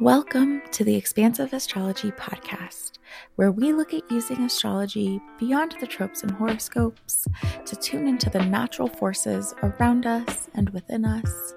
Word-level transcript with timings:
Welcome 0.00 0.62
to 0.70 0.84
the 0.84 0.94
Expansive 0.94 1.52
Astrology 1.52 2.12
Podcast, 2.12 2.98
where 3.34 3.50
we 3.50 3.72
look 3.72 3.92
at 3.92 4.08
using 4.08 4.44
astrology 4.44 5.20
beyond 5.40 5.74
the 5.80 5.88
tropes 5.88 6.22
and 6.22 6.30
horoscopes 6.30 7.26
to 7.64 7.74
tune 7.74 8.06
into 8.06 8.30
the 8.30 8.44
natural 8.44 8.86
forces 8.86 9.56
around 9.60 10.06
us 10.06 10.48
and 10.54 10.70
within 10.70 11.04
us, 11.04 11.52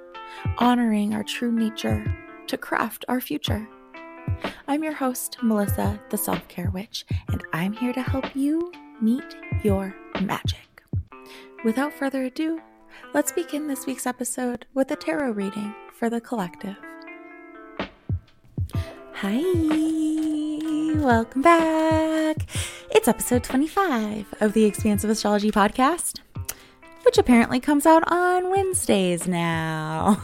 honoring 0.57 1.13
our 1.13 1.21
true 1.21 1.51
nature 1.51 2.03
to 2.47 2.57
craft 2.57 3.05
our 3.07 3.21
future. 3.21 3.69
I'm 4.67 4.83
your 4.83 4.93
host, 4.93 5.37
Melissa, 5.43 6.01
the 6.09 6.17
Self 6.17 6.47
Care 6.47 6.71
Witch, 6.71 7.05
and 7.27 7.43
I'm 7.53 7.73
here 7.73 7.93
to 7.93 8.01
help 8.01 8.35
you 8.35 8.71
meet 8.99 9.35
your 9.63 9.95
magic. 10.19 10.81
Without 11.63 11.93
further 11.93 12.23
ado, 12.23 12.59
let's 13.13 13.31
begin 13.31 13.67
this 13.67 13.85
week's 13.85 14.07
episode 14.07 14.65
with 14.73 14.89
a 14.89 14.95
tarot 14.95 15.33
reading 15.33 15.75
for 15.93 16.09
the 16.09 16.19
collective. 16.19 16.75
Hi, 19.13 19.41
welcome 20.95 21.41
back. 21.41 22.37
It's 22.89 23.07
episode 23.07 23.43
25 23.43 24.33
of 24.41 24.53
the 24.53 24.65
Expansive 24.65 25.09
Astrology 25.09 25.51
Podcast, 25.51 26.19
which 27.03 27.17
apparently 27.17 27.59
comes 27.59 27.85
out 27.85 28.03
on 28.11 28.49
Wednesdays 28.49 29.27
now. 29.27 30.19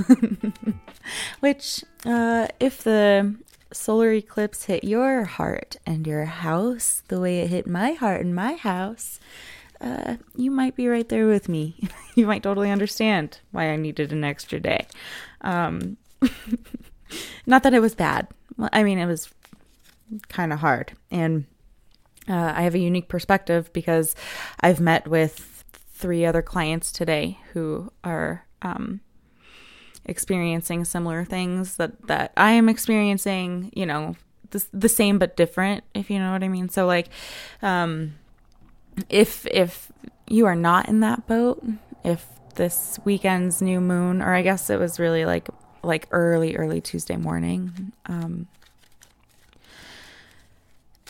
which, 1.39 1.83
uh, 2.05 2.47
if 2.59 2.83
the 2.83 3.35
solar 3.71 4.11
eclipse 4.13 4.65
hit 4.65 4.83
your 4.83 5.25
heart 5.25 5.75
and 5.85 6.07
your 6.07 6.25
house 6.25 7.03
the 7.07 7.19
way 7.19 7.39
it 7.39 7.49
hit 7.49 7.67
my 7.67 7.91
heart 7.91 8.21
and 8.21 8.33
my 8.33 8.53
house, 8.53 9.19
uh, 9.81 10.15
you 10.35 10.49
might 10.49 10.75
be 10.75 10.87
right 10.87 11.07
there 11.09 11.27
with 11.27 11.47
me. 11.49 11.79
you 12.15 12.25
might 12.25 12.43
totally 12.43 12.71
understand 12.71 13.39
why 13.51 13.69
I 13.69 13.75
needed 13.75 14.11
an 14.11 14.23
extra 14.23 14.59
day. 14.59 14.87
Um, 15.41 15.97
not 17.45 17.63
that 17.63 17.73
it 17.73 17.79
was 17.79 17.93
bad. 17.93 18.27
I 18.59 18.83
mean, 18.83 18.97
it 18.97 19.05
was 19.05 19.29
kind 20.29 20.53
of 20.53 20.59
hard. 20.59 20.93
And 21.11 21.45
uh, 22.27 22.53
I 22.55 22.63
have 22.63 22.75
a 22.75 22.79
unique 22.79 23.07
perspective 23.07 23.71
because 23.73 24.15
I've 24.59 24.79
met 24.79 25.07
with 25.07 25.63
three 25.93 26.25
other 26.25 26.41
clients 26.41 26.91
today 26.91 27.39
who 27.53 27.91
are 28.03 28.45
um, 28.61 29.01
experiencing 30.05 30.85
similar 30.85 31.25
things 31.25 31.77
that, 31.77 32.07
that 32.07 32.33
I 32.37 32.51
am 32.51 32.69
experiencing, 32.69 33.71
you 33.75 33.85
know, 33.85 34.15
the, 34.51 34.65
the 34.73 34.89
same 34.89 35.19
but 35.19 35.35
different, 35.35 35.83
if 35.93 36.09
you 36.09 36.19
know 36.19 36.31
what 36.31 36.43
I 36.43 36.47
mean. 36.47 36.69
So, 36.69 36.85
like, 36.85 37.09
um, 37.61 38.15
if 39.09 39.45
if 39.47 39.91
you 40.27 40.45
are 40.45 40.55
not 40.55 40.87
in 40.87 41.01
that 41.01 41.27
boat, 41.27 41.63
if 42.03 42.25
this 42.55 42.99
weekend's 43.05 43.61
new 43.61 43.79
moon, 43.79 44.21
or 44.21 44.33
I 44.33 44.41
guess 44.41 44.69
it 44.69 44.79
was 44.79 44.99
really 44.99 45.25
like 45.25 45.49
like 45.83 46.07
early, 46.11 46.55
early 46.55 46.81
Tuesday 46.81 47.17
morning. 47.17 47.91
Um, 48.05 48.47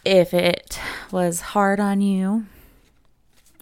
if 0.06 0.34
it 0.34 0.80
was 1.12 1.42
hard 1.42 1.80
on 1.80 2.02
you, 2.02 2.46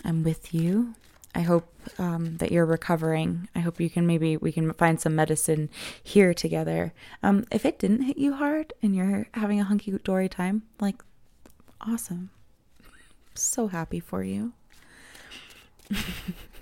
I'm 0.03 0.23
with 0.23 0.53
you. 0.53 0.95
I 1.33 1.41
hope 1.41 1.67
um, 1.99 2.37
that 2.37 2.51
you're 2.51 2.65
recovering. 2.65 3.49
I 3.55 3.59
hope 3.59 3.79
you 3.79 3.89
can 3.89 4.07
maybe 4.07 4.37
we 4.37 4.51
can 4.51 4.71
find 4.73 5.01
some 5.01 5.15
medicine 5.15 5.69
here 6.01 6.33
together. 6.33 6.93
Um, 7.21 7.45
if 7.51 7.65
it 7.65 7.79
didn't 7.79 8.03
hit 8.03 8.17
you 8.17 8.35
hard 8.35 8.73
and 8.81 8.95
you're 8.95 9.27
having 9.33 9.59
a 9.59 9.65
hunky 9.65 9.91
dory 10.03 10.29
time, 10.29 10.63
like, 10.79 11.03
awesome. 11.81 12.29
So 13.33 13.67
happy 13.67 13.99
for 13.99 14.23
you. 14.23 14.53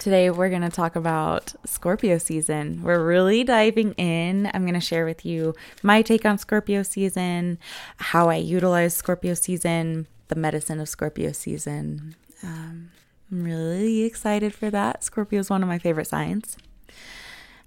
Today, 0.00 0.30
we're 0.30 0.48
going 0.48 0.62
to 0.62 0.70
talk 0.70 0.96
about 0.96 1.52
Scorpio 1.66 2.16
season. 2.16 2.82
We're 2.82 3.04
really 3.04 3.44
diving 3.44 3.92
in. 3.92 4.50
I'm 4.54 4.62
going 4.62 4.72
to 4.72 4.80
share 4.80 5.04
with 5.04 5.26
you 5.26 5.54
my 5.82 6.00
take 6.00 6.24
on 6.24 6.38
Scorpio 6.38 6.82
season, 6.82 7.58
how 7.98 8.30
I 8.30 8.36
utilize 8.36 8.94
Scorpio 8.94 9.34
season, 9.34 10.06
the 10.28 10.36
medicine 10.36 10.80
of 10.80 10.88
Scorpio 10.88 11.32
season. 11.32 12.16
Um, 12.42 12.92
I'm 13.30 13.44
really 13.44 14.04
excited 14.04 14.54
for 14.54 14.70
that. 14.70 15.04
Scorpio 15.04 15.38
is 15.38 15.50
one 15.50 15.62
of 15.62 15.68
my 15.68 15.78
favorite 15.78 16.06
signs. 16.06 16.56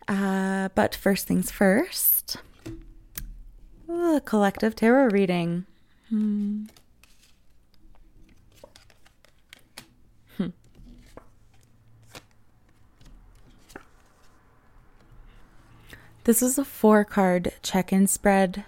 Uh, 0.08 0.70
but 0.74 0.96
first 0.96 1.28
things 1.28 1.52
first, 1.52 2.38
a 3.88 4.20
collective 4.26 4.76
tarot 4.76 5.10
reading. 5.10 5.68
Hmm. 6.10 6.64
This 16.26 16.42
is 16.42 16.58
a 16.58 16.64
four 16.64 17.04
card 17.04 17.52
check 17.62 17.92
in 17.92 18.08
spread 18.08 18.64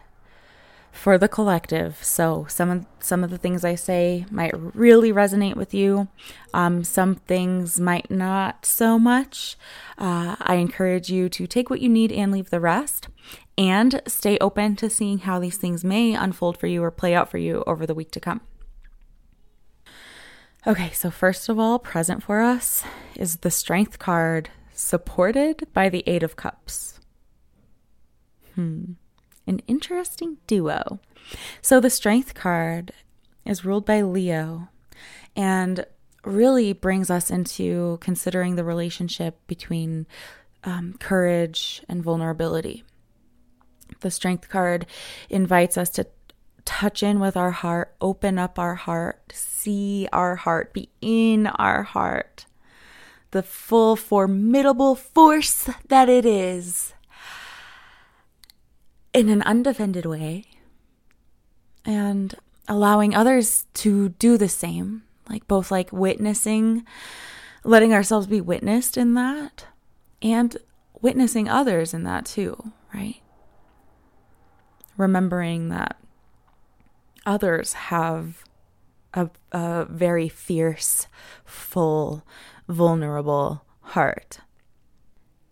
for 0.91 1.17
the 1.17 1.29
collective. 1.29 2.03
So 2.03 2.45
some 2.49 2.69
of 2.69 2.85
some 2.99 3.23
of 3.23 3.29
the 3.29 3.37
things 3.37 3.63
I 3.63 3.75
say 3.75 4.25
might 4.29 4.53
really 4.75 5.13
resonate 5.13 5.55
with 5.55 5.73
you. 5.73 6.09
Um, 6.53 6.83
some 6.83 7.15
things 7.15 7.79
might 7.79 8.11
not 8.11 8.65
so 8.65 8.99
much. 8.99 9.57
Uh, 9.97 10.35
I 10.39 10.55
encourage 10.55 11.09
you 11.09 11.29
to 11.29 11.47
take 11.47 11.69
what 11.69 11.79
you 11.79 11.87
need 11.87 12.11
and 12.11 12.31
leave 12.31 12.49
the 12.49 12.59
rest, 12.59 13.07
and 13.57 14.01
stay 14.05 14.37
open 14.39 14.75
to 14.77 14.89
seeing 14.89 15.19
how 15.19 15.39
these 15.39 15.57
things 15.57 15.83
may 15.83 16.13
unfold 16.13 16.57
for 16.57 16.67
you 16.67 16.83
or 16.83 16.91
play 16.91 17.15
out 17.15 17.29
for 17.29 17.37
you 17.37 17.63
over 17.65 17.85
the 17.85 17.95
week 17.95 18.11
to 18.11 18.19
come. 18.19 18.41
Okay, 20.67 20.91
so 20.91 21.11
first 21.11 21.47
of 21.47 21.59
all, 21.59 21.77
present 21.77 22.23
for 22.23 22.41
us 22.41 22.83
is 23.15 23.37
the 23.37 23.51
Strength 23.51 23.99
card, 23.99 24.49
supported 24.73 25.67
by 25.73 25.89
the 25.89 26.03
Eight 26.07 26.23
of 26.23 26.35
Cups. 26.35 26.99
Hmm. 28.55 28.93
An 29.47 29.59
interesting 29.67 30.37
duo. 30.47 30.99
So 31.61 31.79
the 31.79 31.89
strength 31.89 32.33
card 32.33 32.91
is 33.45 33.63
ruled 33.63 33.85
by 33.85 34.01
Leo 34.01 34.69
and 35.35 35.85
really 36.23 36.73
brings 36.73 37.09
us 37.09 37.29
into 37.29 37.97
considering 38.01 38.55
the 38.55 38.63
relationship 38.63 39.39
between 39.45 40.07
um, 40.63 40.95
courage 40.99 41.83
and 41.87 42.03
vulnerability. 42.03 42.83
The 43.99 44.09
strength 44.09 44.49
card 44.49 44.87
invites 45.29 45.77
us 45.77 45.89
to 45.91 46.07
touch 46.65 47.03
in 47.03 47.19
with 47.19 47.37
our 47.37 47.51
heart, 47.51 47.95
open 48.01 48.39
up 48.39 48.57
our 48.57 48.73
heart, 48.73 49.31
see 49.31 50.07
our 50.11 50.35
heart, 50.35 50.73
be 50.73 50.89
in 51.01 51.45
our 51.47 51.83
heart, 51.83 52.47
the 53.29 53.43
full 53.43 53.95
formidable 53.95 54.95
force 54.95 55.69
that 55.87 56.09
it 56.09 56.25
is 56.25 56.94
in 59.15 59.29
an 59.29 59.41
undefended 59.43 60.05
way 60.05 60.43
and 61.85 62.35
allowing 62.67 63.15
others 63.15 63.65
to 63.73 64.09
do 64.09 64.37
the 64.37 64.49
same 64.49 65.03
like 65.29 65.47
both 65.47 65.71
like 65.71 65.91
witnessing 65.93 66.85
letting 67.63 67.93
ourselves 67.93 68.27
be 68.27 68.41
witnessed 68.41 68.97
in 68.97 69.13
that 69.13 69.65
and 70.21 70.57
witnessing 71.01 71.47
others 71.47 71.93
in 71.93 72.03
that 72.03 72.25
too 72.25 72.71
right? 72.95 73.21
Remembering 74.97 75.69
that 75.69 75.97
others 77.25 77.73
have 77.73 78.43
a, 79.13 79.29
a 79.51 79.85
very 79.85 80.29
fierce 80.29 81.07
full 81.43 82.23
vulnerable 82.67 83.65
heart 83.81 84.39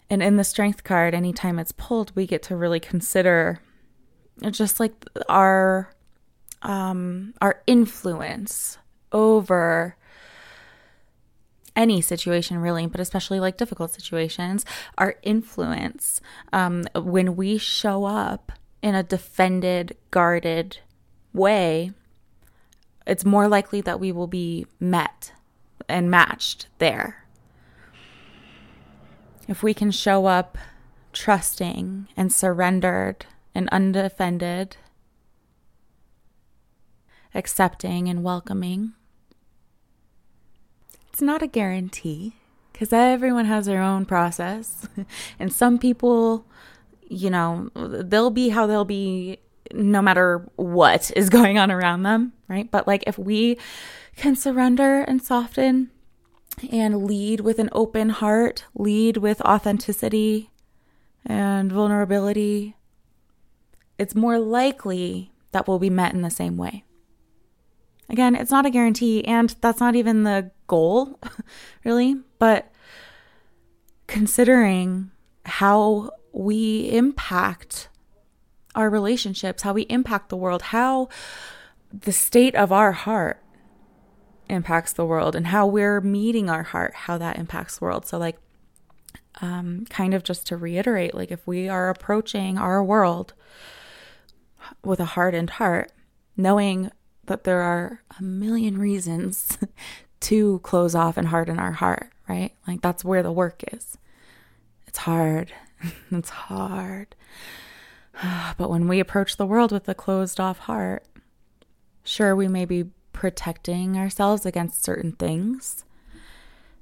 and 0.10 0.22
in 0.22 0.38
the 0.38 0.44
strength 0.44 0.84
card, 0.84 1.14
anytime 1.14 1.60
it's 1.60 1.72
pulled, 1.72 2.16
we 2.16 2.28
get 2.28 2.44
to 2.44 2.56
really 2.56 2.80
consider 2.80 3.60
just 4.52 4.80
like 4.80 4.94
our 5.30 5.90
um 6.64 7.34
our 7.42 7.62
influence 7.68 8.78
over 9.12 9.96
any 11.76 12.02
situation 12.02 12.58
really 12.58 12.88
but 12.88 13.00
especially 13.00 13.40
like 13.40 13.58
difficult 13.58 13.92
situations. 13.92 14.66
Our 14.98 15.16
influence 15.24 16.22
um, 16.52 16.84
when 16.96 17.36
we 17.36 17.58
show 17.58 18.06
up 18.06 18.52
in 18.82 18.96
a 18.96 19.04
defended 19.04 19.98
guarded 20.12 20.80
way 21.34 21.92
it's 23.06 23.26
more 23.26 23.48
likely 23.48 23.82
that 23.82 24.00
we 24.00 24.12
will 24.12 24.28
be 24.28 24.66
met 24.80 25.34
and 25.90 26.10
matched 26.10 26.68
there 26.78 27.23
if 29.48 29.64
we 29.64 29.74
can 29.74 29.92
show 29.92 30.26
up 30.26 30.58
trusting 31.12 32.08
and 32.16 32.32
surrendered 32.32 33.26
and 33.54 33.70
undefended, 33.70 34.78
accepting 37.36 38.08
and 38.08 38.24
welcoming, 38.24 38.94
it's 41.10 41.22
not 41.22 41.44
a 41.44 41.48
guarantee 41.48 42.36
because 42.72 42.92
everyone 42.92 43.46
has 43.46 43.68
their 43.68 43.82
own 43.82 44.06
process. 44.06 44.88
and 45.40 45.54
some 45.54 45.78
people, 45.78 46.46
you 47.08 47.30
know, 47.30 47.70
they'll 47.76 48.32
be 48.32 48.50
how 48.50 48.66
they'll 48.66 48.86
be 48.86 49.38
no 49.72 50.02
matter 50.02 50.50
what 50.56 51.12
is 51.16 51.30
going 51.38 51.58
on 51.58 51.72
around 51.72 52.04
them, 52.04 52.34
right? 52.48 52.70
But 52.70 52.88
like 52.88 53.04
if 53.06 53.18
we 53.18 53.58
can 54.16 54.36
surrender 54.36 55.02
and 55.02 55.22
soften 55.22 55.92
and 56.72 57.06
lead 57.06 57.40
with 57.42 57.60
an 57.60 57.70
open 57.72 58.10
heart, 58.10 58.66
lead 58.76 59.18
with 59.18 59.42
authenticity, 59.42 60.52
and 61.26 61.72
vulnerability, 61.72 62.76
it's 63.98 64.16
more 64.16 64.40
likely 64.40 65.32
that 65.52 65.68
we'll 65.68 65.80
be 65.80 65.90
met 65.90 66.14
in 66.14 66.22
the 66.22 66.30
same 66.30 66.58
way. 66.58 66.84
Again, 68.10 68.36
it's 68.36 68.52
not 68.52 68.66
a 68.66 68.70
guarantee, 68.70 69.24
and 69.26 69.56
that's 69.62 69.80
not 69.80 69.96
even 69.96 70.24
the 70.24 70.52
goal, 70.68 71.20
really, 71.84 72.18
but 72.38 72.72
considering 74.08 75.12
how 75.46 76.12
we 76.34 76.90
impact 76.92 77.90
our 78.76 78.90
relationships, 78.90 79.64
how 79.64 79.74
we 79.74 79.84
impact 79.84 80.30
the 80.30 80.38
world, 80.38 80.62
how 80.64 81.08
the 81.92 82.12
state 82.12 82.56
of 82.56 82.72
our 82.72 82.92
heart 82.92 83.43
impacts 84.54 84.94
the 84.94 85.06
world, 85.06 85.36
and 85.36 85.48
how 85.48 85.68
we're 85.68 86.00
meeting 86.02 86.50
our 86.50 86.64
heart, 86.64 86.94
how 86.94 87.18
that 87.18 87.38
impacts 87.38 87.78
the 87.80 87.86
world. 87.86 88.06
So, 88.06 88.18
like, 88.18 88.38
um, 89.42 89.86
kind 89.90 90.14
of 90.14 90.24
just 90.24 90.48
to 90.48 90.58
reiterate, 90.58 91.14
like, 91.14 91.32
if 91.32 91.46
we 91.46 91.68
are 91.68 91.90
approaching 91.90 92.58
our 92.58 92.84
world 92.84 93.34
with 94.84 95.00
a 95.00 95.06
hardened 95.06 95.52
heart, 95.52 95.92
knowing 96.38 96.92
that 97.26 97.44
there 97.44 97.62
are 97.62 98.02
a 98.20 98.24
million 98.24 98.78
reasons 98.78 99.58
to 100.22 100.60
close 100.60 100.96
off 100.96 101.18
and 101.18 101.28
harden 101.28 101.60
our 101.60 101.74
heart, 101.74 102.10
right? 102.30 102.54
Like, 102.68 102.82
that's 102.82 103.04
where 103.04 103.24
the 103.24 103.32
work 103.32 103.64
is. 103.74 103.98
It's 104.88 105.00
hard. 105.00 105.52
it's 106.12 106.30
hard. 106.30 107.16
But 108.58 108.70
when 108.70 108.88
we 108.88 109.00
approach 109.00 109.38
the 109.38 109.46
world 109.46 109.72
with 109.72 109.90
a 109.90 109.96
closed 109.96 110.40
off 110.40 110.60
heart, 110.60 111.04
sure, 112.04 112.36
we 112.36 112.48
may 112.48 112.64
be 112.66 112.86
protecting 113.24 113.98
ourselves 113.98 114.46
against 114.46 114.84
certain 114.84 115.14
things. 115.14 115.86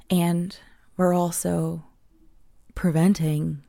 And 0.10 0.58
we're 0.98 1.14
also 1.14 1.84
preventing 2.74 3.62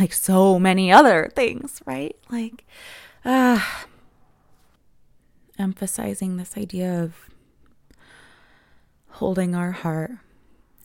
like 0.00 0.14
so 0.14 0.58
many 0.58 0.90
other 0.90 1.30
things, 1.36 1.82
right? 1.84 2.16
Like, 2.30 2.64
uh, 3.22 3.60
emphasizing 5.58 6.38
this 6.38 6.56
idea 6.56 7.02
of 7.02 7.28
holding 9.08 9.54
our 9.54 9.72
heart 9.72 10.12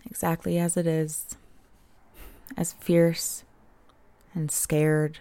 exactly 0.05 0.59
as 0.59 0.75
it 0.75 0.85
is 0.85 1.37
as 2.57 2.73
fierce 2.73 3.45
and 4.33 4.51
scared 4.51 5.19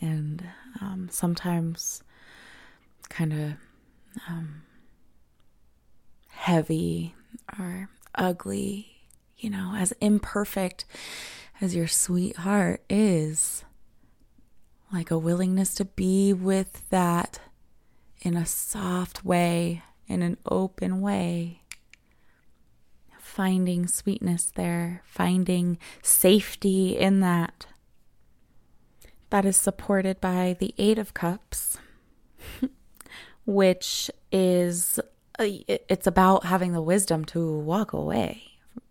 and 0.00 0.44
um, 0.80 1.08
sometimes 1.10 2.04
kind 3.08 3.32
of 3.32 3.54
um, 4.28 4.62
heavy 6.28 7.14
or 7.58 7.88
ugly, 8.14 9.06
you 9.38 9.50
know, 9.50 9.74
as 9.76 9.92
imperfect 10.00 10.84
as 11.60 11.74
your 11.74 11.86
sweetheart 11.86 12.82
is, 12.88 13.64
like 14.92 15.10
a 15.10 15.18
willingness 15.18 15.74
to 15.74 15.84
be 15.84 16.32
with 16.32 16.88
that 16.90 17.40
in 18.22 18.36
a 18.36 18.46
soft 18.46 19.24
way, 19.24 19.82
in 20.06 20.22
an 20.22 20.36
open 20.46 21.00
way, 21.00 21.62
finding 23.18 23.86
sweetness 23.86 24.52
there, 24.54 25.02
finding 25.06 25.78
safety 26.02 26.96
in 26.98 27.20
that. 27.20 27.66
That 29.30 29.44
is 29.44 29.56
supported 29.56 30.20
by 30.20 30.56
the 30.58 30.74
Eight 30.76 30.98
of 30.98 31.14
Cups, 31.14 31.78
which 33.50 34.10
is 34.30 35.00
uh, 35.38 35.46
it's 35.66 36.06
about 36.06 36.44
having 36.44 36.72
the 36.72 36.80
wisdom 36.80 37.24
to 37.26 37.58
walk 37.58 37.92
away, 37.92 38.42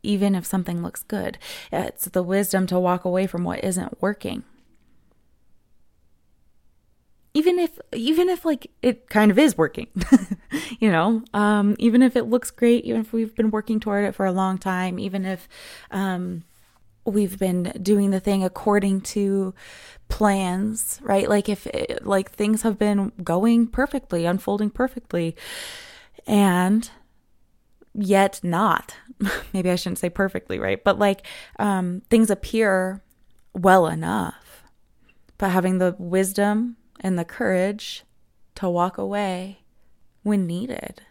even 0.03 0.35
if 0.35 0.45
something 0.45 0.83
looks 0.83 1.03
good. 1.03 1.37
It's 1.71 2.05
the 2.05 2.23
wisdom 2.23 2.67
to 2.67 2.79
walk 2.79 3.05
away 3.05 3.25
from 3.25 3.43
what 3.43 3.63
isn't 3.63 4.01
working 4.01 4.43
even 7.33 7.59
if 7.59 7.79
even 7.93 8.27
if 8.27 8.43
like 8.43 8.71
it 8.81 9.07
kind 9.09 9.29
of 9.29 9.37
is 9.37 9.57
working 9.57 9.87
you 10.79 10.91
know 10.91 11.23
um 11.33 11.75
even 11.77 12.01
if 12.01 12.15
it 12.15 12.23
looks 12.23 12.49
great 12.49 12.83
even 12.85 13.01
if 13.01 13.13
we've 13.13 13.35
been 13.35 13.51
working 13.51 13.79
toward 13.79 14.03
it 14.03 14.15
for 14.15 14.25
a 14.25 14.31
long 14.31 14.57
time 14.57 14.97
even 14.97 15.25
if 15.25 15.47
um 15.91 16.43
we've 17.05 17.39
been 17.39 17.63
doing 17.81 18.11
the 18.11 18.19
thing 18.19 18.43
according 18.43 19.01
to 19.01 19.53
plans 20.09 20.99
right 21.03 21.29
like 21.29 21.47
if 21.49 21.67
it, 21.67 22.05
like 22.05 22.31
things 22.31 22.63
have 22.63 22.77
been 22.77 23.11
going 23.23 23.67
perfectly 23.67 24.25
unfolding 24.25 24.69
perfectly 24.69 25.35
and 26.27 26.89
yet 27.93 28.39
not 28.43 28.95
maybe 29.53 29.69
i 29.69 29.75
shouldn't 29.75 29.99
say 29.99 30.09
perfectly 30.09 30.59
right 30.59 30.83
but 30.83 30.97
like 30.97 31.25
um 31.57 32.01
things 32.09 32.29
appear 32.29 33.01
well 33.53 33.87
enough 33.87 34.63
but 35.37 35.49
having 35.49 35.77
the 35.77 35.95
wisdom 35.97 36.75
and 36.99 37.17
the 37.17 37.25
courage 37.25 38.03
to 38.55 38.69
walk 38.69 38.97
away 38.97 39.59
when 40.21 40.45
needed. 40.45 41.01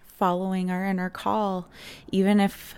Following 0.00 0.70
our 0.70 0.84
inner 0.84 1.10
call, 1.10 1.68
even 2.10 2.40
if 2.40 2.74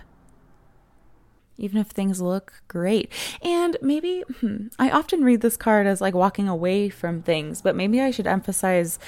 even 1.57 1.79
if 1.79 1.87
things 1.87 2.21
look 2.21 2.53
great. 2.67 3.11
And 3.41 3.77
maybe 3.81 4.23
hmm, 4.39 4.67
I 4.77 4.89
often 4.89 5.23
read 5.23 5.41
this 5.41 5.57
card 5.57 5.87
as 5.87 6.01
like 6.01 6.13
walking 6.13 6.47
away 6.47 6.89
from 6.89 7.21
things, 7.21 7.61
but 7.61 7.75
maybe 7.75 8.01
I 8.01 8.11
should 8.11 8.27
emphasize 8.27 8.99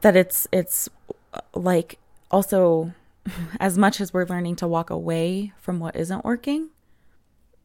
that 0.00 0.16
it's 0.16 0.48
it's 0.52 0.88
uh, 1.34 1.40
like 1.54 1.98
also 2.30 2.92
as 3.60 3.78
much 3.78 4.00
as 4.00 4.12
we're 4.12 4.26
learning 4.26 4.56
to 4.56 4.68
walk 4.68 4.90
away 4.90 5.52
from 5.58 5.78
what 5.78 5.96
isn't 5.96 6.24
working, 6.24 6.70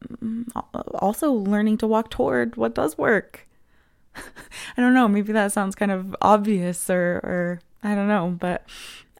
mm, 0.06 0.46
also 0.94 1.32
learning 1.32 1.78
to 1.78 1.86
walk 1.86 2.10
toward 2.10 2.56
what 2.56 2.74
does 2.74 2.96
work. 2.96 3.46
I 4.14 4.80
don't 4.80 4.94
know, 4.94 5.08
maybe 5.08 5.32
that 5.32 5.52
sounds 5.52 5.74
kind 5.74 5.90
of 5.90 6.14
obvious 6.20 6.90
or, 6.90 7.20
or 7.22 7.60
I 7.82 7.94
don't 7.94 8.08
know, 8.08 8.36
but 8.38 8.66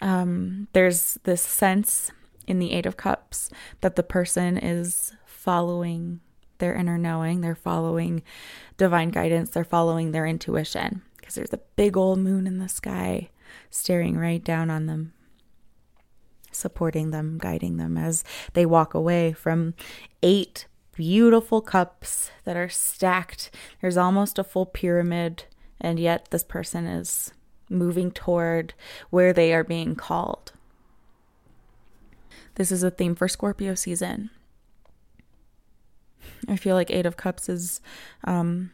um, 0.00 0.68
there's 0.72 1.18
this 1.24 1.42
sense 1.42 2.10
in 2.48 2.58
the 2.58 2.72
Eight 2.72 2.86
of 2.86 2.96
Cups 2.96 3.50
that 3.82 3.96
the 3.96 4.02
person 4.02 4.56
is 4.56 5.12
following 5.26 6.20
their 6.58 6.74
inner 6.74 6.98
knowing, 6.98 7.40
they're 7.40 7.54
following 7.54 8.22
divine 8.76 9.10
guidance, 9.10 9.50
they're 9.50 9.62
following 9.62 10.10
their 10.10 10.26
intuition 10.26 11.02
because 11.16 11.34
there's 11.34 11.52
a 11.52 11.60
big 11.76 11.96
old 11.96 12.18
moon 12.18 12.46
in 12.46 12.58
the 12.58 12.68
sky 12.68 13.28
staring 13.70 14.16
right 14.16 14.42
down 14.42 14.70
on 14.70 14.86
them, 14.86 15.12
supporting 16.50 17.10
them, 17.10 17.38
guiding 17.38 17.76
them 17.76 17.96
as 17.96 18.24
they 18.54 18.66
walk 18.66 18.94
away 18.94 19.32
from 19.32 19.74
eight 20.22 20.66
beautiful 20.94 21.60
cups 21.60 22.30
that 22.44 22.56
are 22.56 22.68
stacked. 22.68 23.50
There's 23.80 23.96
almost 23.96 24.38
a 24.38 24.44
full 24.44 24.66
pyramid, 24.66 25.44
and 25.80 26.00
yet 26.00 26.28
this 26.30 26.42
person 26.42 26.86
is 26.86 27.32
moving 27.70 28.10
toward 28.10 28.74
where 29.10 29.32
they 29.32 29.52
are 29.52 29.64
being 29.64 29.94
called. 29.94 30.52
This 32.58 32.72
is 32.72 32.82
a 32.82 32.90
theme 32.90 33.14
for 33.14 33.28
Scorpio 33.28 33.76
season. 33.76 34.30
I 36.48 36.56
feel 36.56 36.74
like 36.74 36.90
Eight 36.90 37.06
of 37.06 37.16
Cups 37.16 37.48
is 37.48 37.80
um, 38.24 38.72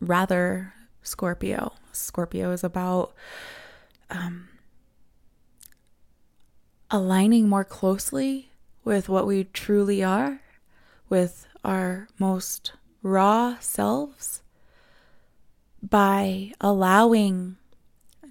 rather 0.00 0.74
Scorpio. 1.04 1.74
Scorpio 1.92 2.50
is 2.50 2.64
about 2.64 3.14
um, 4.10 4.48
aligning 6.90 7.48
more 7.48 7.64
closely 7.64 8.50
with 8.82 9.08
what 9.08 9.28
we 9.28 9.44
truly 9.44 10.02
are, 10.02 10.40
with 11.08 11.46
our 11.64 12.08
most 12.18 12.72
raw 13.00 13.56
selves 13.60 14.42
by 15.80 16.50
allowing 16.60 17.58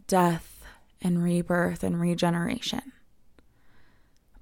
death 0.08 0.66
and 1.02 1.24
rebirth 1.24 1.86
and 1.86 2.02
regeneration. 2.02 2.92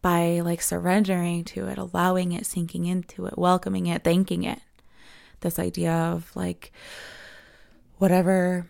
By 0.07 0.39
like 0.39 0.61
surrendering 0.61 1.43
to 1.45 1.67
it, 1.67 1.77
allowing 1.77 2.31
it, 2.31 2.45
sinking 2.45 2.85
into 2.85 3.25
it, 3.25 3.37
welcoming 3.37 3.87
it, 3.87 4.05
thanking 4.05 4.43
it. 4.43 4.59
This 5.41 5.59
idea 5.59 5.91
of 5.91 6.33
like 6.33 6.71
whatever 7.97 8.67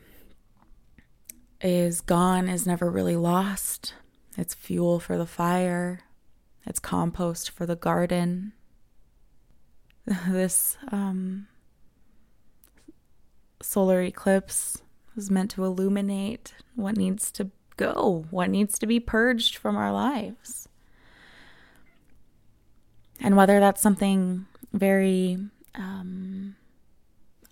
is 1.61 2.01
gone 2.01 2.49
is 2.49 2.65
never 2.65 2.89
really 2.89 3.15
lost. 3.15 3.93
It's 4.35 4.55
fuel 4.55 4.99
for 4.99 5.15
the 5.15 5.27
fire, 5.27 6.01
it's 6.65 6.79
compost 6.79 7.51
for 7.51 7.67
the 7.67 7.75
garden, 7.75 8.53
this 10.29 10.77
um, 10.91 11.47
solar 13.61 14.01
eclipse 14.01 14.81
is 15.15 15.29
meant 15.29 15.51
to 15.51 15.65
illuminate 15.65 16.53
what 16.75 16.95
needs 16.95 17.31
to 17.33 17.51
go, 17.75 18.25
what 18.31 18.49
needs 18.49 18.79
to 18.79 18.87
be 18.87 18.99
purged 18.99 19.57
from 19.57 19.75
our 19.75 19.91
lives. 19.91 20.67
And 23.19 23.35
whether 23.35 23.59
that's 23.59 23.81
something 23.81 24.45
very 24.73 25.37
um, 25.75 26.55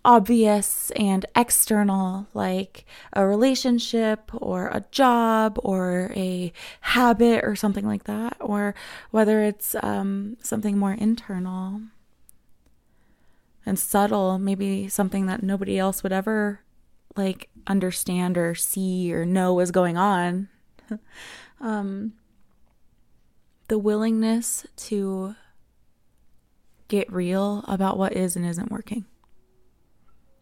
obvious 0.04 0.92
and 0.92 1.26
external, 1.36 2.28
like 2.34 2.86
a 3.14 3.26
relationship 3.26 4.30
or 4.34 4.68
a 4.68 4.86
job 4.92 5.60
or 5.64 6.12
a 6.16 6.54
habit 6.82 7.44
or 7.44 7.56
something 7.56 7.86
like 7.86 8.04
that, 8.04 8.38
or 8.40 8.76
whether 9.12 9.42
it's 9.42 9.76
um, 9.82 10.38
something 10.42 10.78
more 10.78 10.94
internal 10.94 11.82
and 13.66 13.80
subtle, 13.80 14.38
maybe 14.38 14.88
something 14.88 15.26
that 15.26 15.42
nobody 15.42 15.80
else 15.80 16.04
would 16.04 16.14
ever 16.14 16.62
like 17.16 17.50
understand 17.66 18.38
or 18.38 18.54
see 18.54 19.14
or 19.14 19.26
know 19.26 19.60
is 19.60 19.72
going 19.72 19.98
on. 19.98 20.50
um, 21.60 22.14
the 23.68 23.80
willingness 23.80 24.68
to 24.76 25.36
get 26.88 27.12
real 27.12 27.64
about 27.68 27.98
what 27.98 28.14
is 28.14 28.36
and 28.36 28.46
isn't 28.46 28.72
working. 28.72 29.06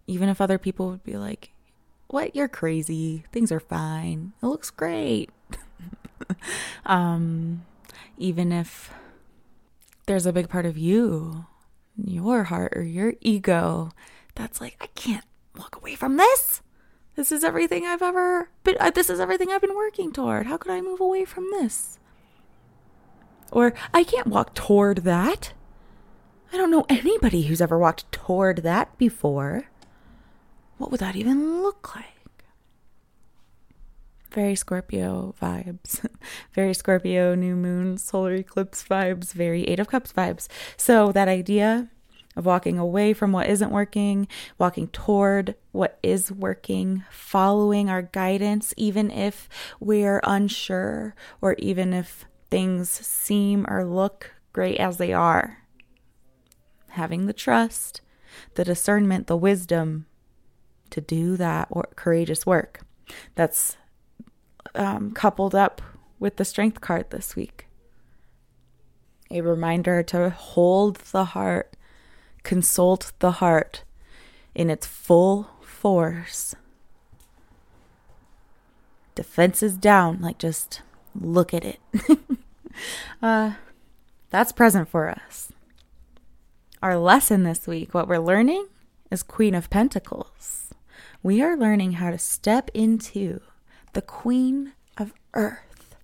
Even 0.07 0.29
if 0.29 0.41
other 0.41 0.57
people 0.57 0.89
would 0.89 1.03
be 1.03 1.17
like, 1.17 1.51
What? 2.07 2.35
You're 2.35 2.47
crazy. 2.47 3.25
Things 3.31 3.51
are 3.51 3.59
fine. 3.59 4.33
It 4.41 4.45
looks 4.47 4.69
great. 4.69 5.29
um, 6.85 7.65
even 8.17 8.51
if 8.51 8.93
there's 10.05 10.25
a 10.25 10.33
big 10.33 10.49
part 10.49 10.65
of 10.65 10.77
you, 10.77 11.45
your 11.97 12.45
heart 12.45 12.73
or 12.75 12.83
your 12.83 13.13
ego, 13.21 13.91
that's 14.35 14.59
like, 14.59 14.77
I 14.81 14.87
can't 14.87 15.25
walk 15.57 15.75
away 15.75 15.95
from 15.95 16.17
this. 16.17 16.61
This 17.15 17.31
is 17.31 17.43
everything 17.43 17.85
I've 17.85 18.01
ever 18.01 18.49
been, 18.63 18.75
uh, 18.79 18.89
this 18.89 19.09
is 19.09 19.19
everything 19.19 19.49
I've 19.49 19.61
been 19.61 19.75
working 19.75 20.11
toward. 20.11 20.47
How 20.47 20.57
could 20.57 20.71
I 20.71 20.81
move 20.81 20.99
away 20.99 21.25
from 21.25 21.47
this? 21.51 21.99
Or 23.51 23.73
I 23.93 24.03
can't 24.03 24.27
walk 24.27 24.55
toward 24.55 24.99
that. 24.99 25.53
I 26.53 26.57
don't 26.57 26.69
know 26.69 26.85
anybody 26.87 27.41
who's 27.41 27.61
ever 27.61 27.79
walked 27.79 28.11
toward 28.11 28.57
that 28.57 28.95
before. 28.99 29.63
What 30.77 30.91
would 30.91 30.99
that 30.99 31.15
even 31.15 31.63
look 31.63 31.95
like? 31.95 32.05
Very 34.31 34.53
Scorpio 34.53 35.33
vibes. 35.41 36.07
very 36.53 36.75
Scorpio 36.75 37.33
new 37.33 37.55
moon 37.55 37.97
solar 37.97 38.35
eclipse 38.35 38.83
vibes, 38.83 39.33
very 39.33 39.63
8 39.63 39.79
of 39.79 39.87
cups 39.87 40.13
vibes. 40.13 40.47
So 40.77 41.11
that 41.11 41.27
idea 41.27 41.89
of 42.35 42.45
walking 42.45 42.77
away 42.77 43.13
from 43.13 43.31
what 43.31 43.49
isn't 43.49 43.71
working, 43.71 44.27
walking 44.59 44.89
toward 44.89 45.55
what 45.71 45.97
is 46.03 46.31
working, 46.31 47.03
following 47.09 47.89
our 47.89 48.03
guidance, 48.03 48.75
even 48.77 49.09
if 49.09 49.49
we're 49.79 50.21
unsure 50.23 51.15
or 51.41 51.55
even 51.57 51.93
if 51.93 52.25
things 52.51 52.91
seem 52.91 53.65
or 53.67 53.83
look 53.83 54.35
great 54.51 54.77
as 54.77 54.97
they 54.97 55.13
are. 55.13 55.62
Having 56.93 57.27
the 57.27 57.33
trust, 57.33 58.01
the 58.55 58.63
discernment, 58.63 59.27
the 59.27 59.37
wisdom 59.37 60.05
to 60.89 61.01
do 61.01 61.37
that 61.37 61.67
or 61.69 61.89
courageous 61.95 62.45
work. 62.45 62.81
That's 63.35 63.77
um, 64.75 65.11
coupled 65.11 65.55
up 65.55 65.81
with 66.19 66.37
the 66.37 66.45
strength 66.45 66.81
card 66.81 67.09
this 67.09 67.35
week. 67.35 67.67
A 69.29 69.41
reminder 69.41 70.03
to 70.03 70.29
hold 70.29 70.97
the 70.97 71.25
heart 71.25 71.75
consult 72.43 73.13
the 73.19 73.31
heart 73.31 73.83
in 74.53 74.69
its 74.69 74.85
full 74.85 75.49
force. 75.61 76.55
Defenses 79.15 79.77
down, 79.77 80.21
like 80.21 80.37
just 80.37 80.81
look 81.19 81.53
at 81.53 81.63
it. 81.63 81.79
uh, 83.21 83.53
that's 84.29 84.51
present 84.51 84.89
for 84.89 85.09
us. 85.09 85.52
Our 86.83 86.97
lesson 86.97 87.43
this 87.43 87.65
week, 87.65 87.93
what 87.93 88.09
we're 88.09 88.19
learning, 88.19 88.67
is 89.09 89.23
Queen 89.23 89.55
of 89.55 89.69
Pentacles. 89.69 90.73
We 91.23 91.41
are 91.41 91.55
learning 91.55 91.93
how 91.93 92.11
to 92.11 92.17
step 92.17 92.69
into 92.73 93.39
the 93.93 94.01
Queen 94.01 94.73
of 94.97 95.13
Earth, 95.33 95.95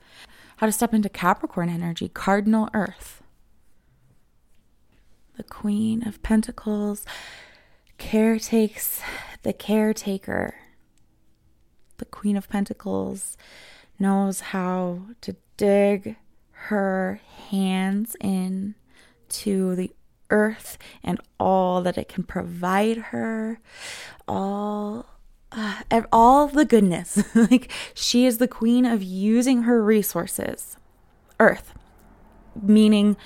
how 0.56 0.68
to 0.68 0.72
step 0.72 0.94
into 0.94 1.10
Capricorn 1.10 1.68
energy, 1.68 2.08
cardinal 2.08 2.70
Earth 2.74 3.22
the 5.36 5.44
Queen 5.44 6.08
of 6.08 6.24
Pentacles 6.24 7.06
caretakes 7.98 9.02
the 9.44 9.52
caretaker. 9.52 10.56
The 11.98 12.06
Queen 12.06 12.38
of 12.38 12.48
Pentacles 12.48 13.36
knows 14.00 14.40
how 14.40 15.02
to 15.20 15.36
dig 15.58 16.16
her 16.52 17.20
hands 17.50 18.16
in 18.22 18.76
to 19.30 19.76
the 19.76 19.92
earth 20.30 20.78
and 21.04 21.20
all 21.40 21.82
that 21.82 21.98
it 21.98 22.10
can 22.10 22.24
provide 22.24 22.98
her. 22.98 23.60
All 24.28 25.06
uh, 25.52 25.82
all 26.12 26.48
the 26.48 26.66
goodness. 26.66 27.24
Like 27.36 27.72
she 27.94 28.26
is 28.26 28.38
the 28.38 28.48
queen 28.48 28.86
of 28.86 29.02
using 29.02 29.64
her 29.64 29.84
resources. 29.84 30.78
Earth 31.40 31.74
meaning 32.62 33.18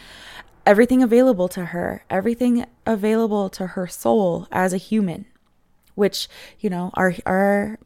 everything 0.65 1.03
available 1.03 1.47
to 1.49 1.65
her, 1.65 2.03
everything 2.09 2.65
available 2.85 3.49
to 3.49 3.67
her 3.67 3.87
soul 3.87 4.47
as 4.51 4.73
a 4.73 4.77
human, 4.77 5.25
which, 5.95 6.27
you 6.59 6.69
know, 6.69 6.91
our, 6.93 7.15
our 7.25 7.79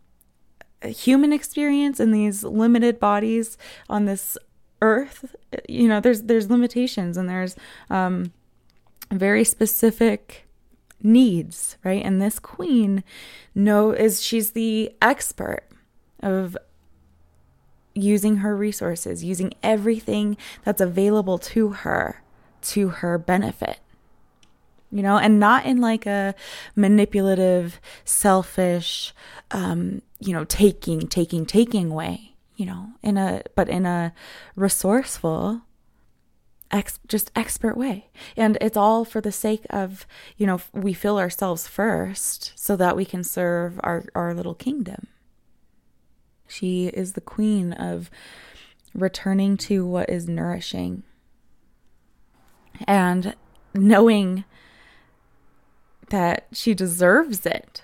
human 0.83 1.33
experience 1.33 2.00
in 2.00 2.12
these 2.12 2.43
limited 2.43 3.00
bodies 3.00 3.57
on 3.89 4.05
this 4.05 4.38
earth, 4.81 5.36
you 5.67 5.88
know, 5.88 6.00
there's, 6.00 6.24
there's 6.24 6.50
limitations 6.50 7.17
and 7.17 7.27
there's, 7.27 7.55
um, 7.89 8.31
very 9.12 9.44
specific 9.44 10.48
needs, 11.02 11.78
right? 11.84 12.04
And 12.04 12.22
this 12.22 12.40
queen 12.40 13.04
know 13.56 13.92
is 13.92 14.22
she's 14.22 14.52
the 14.52 14.94
expert 15.02 15.64
of 16.22 16.58
using 17.94 18.38
her 18.38 18.56
resources, 18.56 19.24
using 19.24 19.54
everything 19.64 20.38
that's 20.64 20.82
available 20.82 21.38
to 21.38 21.70
her 21.70 22.22
to 22.62 22.90
her 22.90 23.18
benefit 23.18 23.80
you 24.92 25.04
know 25.04 25.18
and 25.18 25.40
not 25.40 25.66
in 25.66 25.82
like 25.82 26.06
a 26.06 26.34
manipulative 26.76 27.80
selfish 28.06 29.14
um 29.52 30.02
you 30.20 30.34
know 30.34 30.46
taking 30.46 31.08
taking 31.08 31.46
taking 31.46 31.90
way 31.90 32.34
you 32.56 32.66
know 32.66 32.88
in 33.04 33.18
a 33.18 33.42
but 33.56 33.70
in 33.70 33.86
a 33.86 34.14
resourceful 34.56 35.62
ex 36.71 37.00
just 37.07 37.31
expert 37.36 37.77
way 37.77 38.09
and 38.36 38.57
it's 38.59 38.75
all 38.75 39.05
for 39.05 39.21
the 39.21 39.31
sake 39.31 39.65
of 39.69 40.05
you 40.38 40.45
know 40.45 40.59
we 40.74 40.93
fill 40.93 41.17
ourselves 41.17 41.67
first 41.67 42.51
so 42.55 42.75
that 42.75 42.95
we 42.95 43.05
can 43.05 43.24
serve 43.24 43.79
our 43.83 44.03
our 44.13 44.33
little 44.33 44.55
kingdom 44.55 45.07
she 46.47 46.88
is 46.88 47.13
the 47.13 47.21
queen 47.21 47.71
of 47.74 48.09
returning 48.93 49.55
to 49.55 49.86
what 49.86 50.09
is 50.09 50.27
nourishing 50.27 51.03
and 52.86 53.36
knowing 53.74 54.43
that 56.09 56.47
she 56.51 56.74
deserves 56.74 57.45
it. 57.45 57.83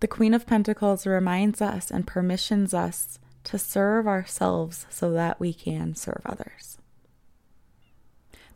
The 0.00 0.08
Queen 0.08 0.34
of 0.34 0.46
Pentacles 0.46 1.06
reminds 1.06 1.62
us 1.62 1.90
and 1.90 2.06
permissions 2.06 2.74
us 2.74 3.18
to 3.44 3.58
serve 3.58 4.06
ourselves 4.06 4.86
so 4.88 5.12
that 5.12 5.38
we 5.38 5.52
can 5.52 5.94
serve 5.94 6.22
others. 6.24 6.78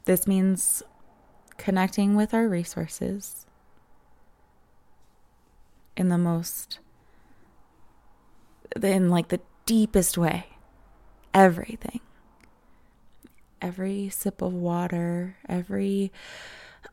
This 0.07 0.27
means 0.27 0.83
connecting 1.57 2.17
with 2.17 2.35
our 2.35 2.49
resources 2.49 3.47
in 5.97 6.09
the 6.09 6.19
most, 6.19 6.79
in 8.83 9.11
like 9.11 9.29
the 9.29 9.41
deepest 9.67 10.17
way. 10.19 10.47
Everything 11.35 12.01
every 13.67 14.09
sip 14.09 14.43
of 14.43 14.53
water, 14.53 15.37
every 15.49 16.13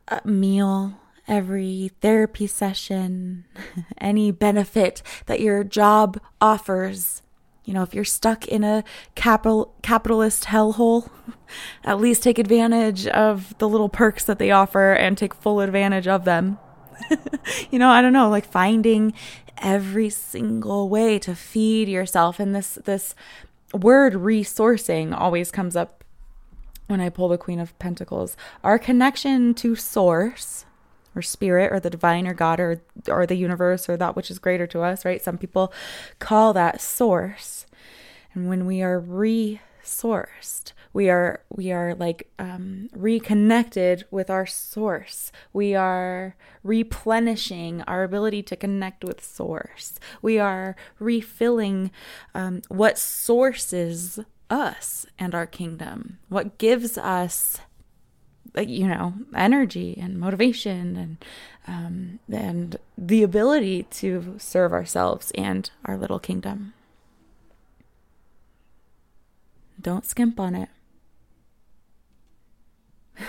uh, 0.08 0.20
meal, 0.24 0.98
every 1.28 1.90
therapy 2.00 2.46
session, 2.46 3.44
any 3.98 4.30
benefit 4.30 5.02
that 5.26 5.40
your 5.40 5.64
job 5.64 6.20
offers. 6.40 7.22
You 7.64 7.72
know, 7.74 7.82
if 7.82 7.94
you're 7.94 8.04
stuck 8.04 8.46
in 8.46 8.62
a 8.62 8.84
capital 9.14 9.74
capitalist 9.82 10.44
hellhole, 10.44 11.10
at 11.84 11.98
least 12.00 12.22
take 12.22 12.38
advantage 12.38 13.06
of 13.06 13.56
the 13.58 13.68
little 13.68 13.88
perks 13.88 14.24
that 14.24 14.38
they 14.38 14.50
offer 14.50 14.92
and 14.92 15.16
take 15.16 15.34
full 15.34 15.60
advantage 15.60 16.06
of 16.06 16.24
them. 16.24 16.58
you 17.70 17.78
know, 17.78 17.88
I 17.88 18.02
don't 18.02 18.12
know, 18.12 18.28
like 18.28 18.46
finding 18.46 19.14
every 19.58 20.10
single 20.10 20.88
way 20.88 21.18
to 21.18 21.34
feed 21.34 21.88
yourself 21.88 22.40
and 22.40 22.54
this 22.54 22.76
this 22.84 23.14
word 23.72 24.14
resourcing 24.14 25.18
always 25.18 25.50
comes 25.50 25.74
up 25.74 26.04
when 26.86 27.00
I 27.00 27.08
pull 27.08 27.28
the 27.28 27.38
Queen 27.38 27.60
of 27.60 27.76
Pentacles. 27.78 28.36
Our 28.62 28.78
connection 28.78 29.54
to 29.54 29.74
Source 29.74 30.66
or 31.14 31.22
Spirit 31.22 31.72
or 31.72 31.80
the 31.80 31.90
divine 31.90 32.26
or 32.26 32.34
God 32.34 32.60
or, 32.60 32.82
or 33.08 33.26
the 33.26 33.36
universe 33.36 33.88
or 33.88 33.96
that 33.96 34.16
which 34.16 34.30
is 34.30 34.38
greater 34.38 34.66
to 34.68 34.82
us, 34.82 35.04
right? 35.04 35.22
Some 35.22 35.38
people 35.38 35.72
call 36.18 36.52
that 36.52 36.80
Source. 36.80 37.66
And 38.32 38.48
when 38.48 38.66
we 38.66 38.82
are 38.82 39.00
resourced, 39.00 40.72
we 40.92 41.10
are 41.10 41.42
we 41.50 41.72
are 41.72 41.94
like 41.94 42.28
um, 42.38 42.88
reconnected 42.94 44.04
with 44.12 44.30
our 44.30 44.46
source 44.46 45.32
we 45.52 45.74
are 45.74 46.36
replenishing 46.62 47.82
our 47.82 48.04
ability 48.04 48.44
to 48.44 48.54
connect 48.54 49.02
with 49.02 49.22
source 49.22 49.98
we 50.22 50.38
are 50.38 50.76
refilling 51.00 51.90
um, 52.32 52.62
what 52.68 52.96
sources 52.96 54.20
us 54.50 55.06
and 55.18 55.34
our 55.34 55.46
kingdom, 55.46 56.18
what 56.28 56.58
gives 56.58 56.98
us 56.98 57.58
you 58.56 58.86
know, 58.86 59.14
energy 59.34 59.96
and 60.00 60.18
motivation 60.18 60.96
and 60.96 61.24
um, 61.66 62.18
and 62.30 62.76
the 62.96 63.22
ability 63.22 63.84
to 63.84 64.36
serve 64.38 64.72
ourselves 64.72 65.32
and 65.34 65.70
our 65.84 65.96
little 65.96 66.18
kingdom. 66.18 66.74
Don't 69.80 70.04
skimp 70.04 70.38
on 70.40 70.54
it. 70.54 70.68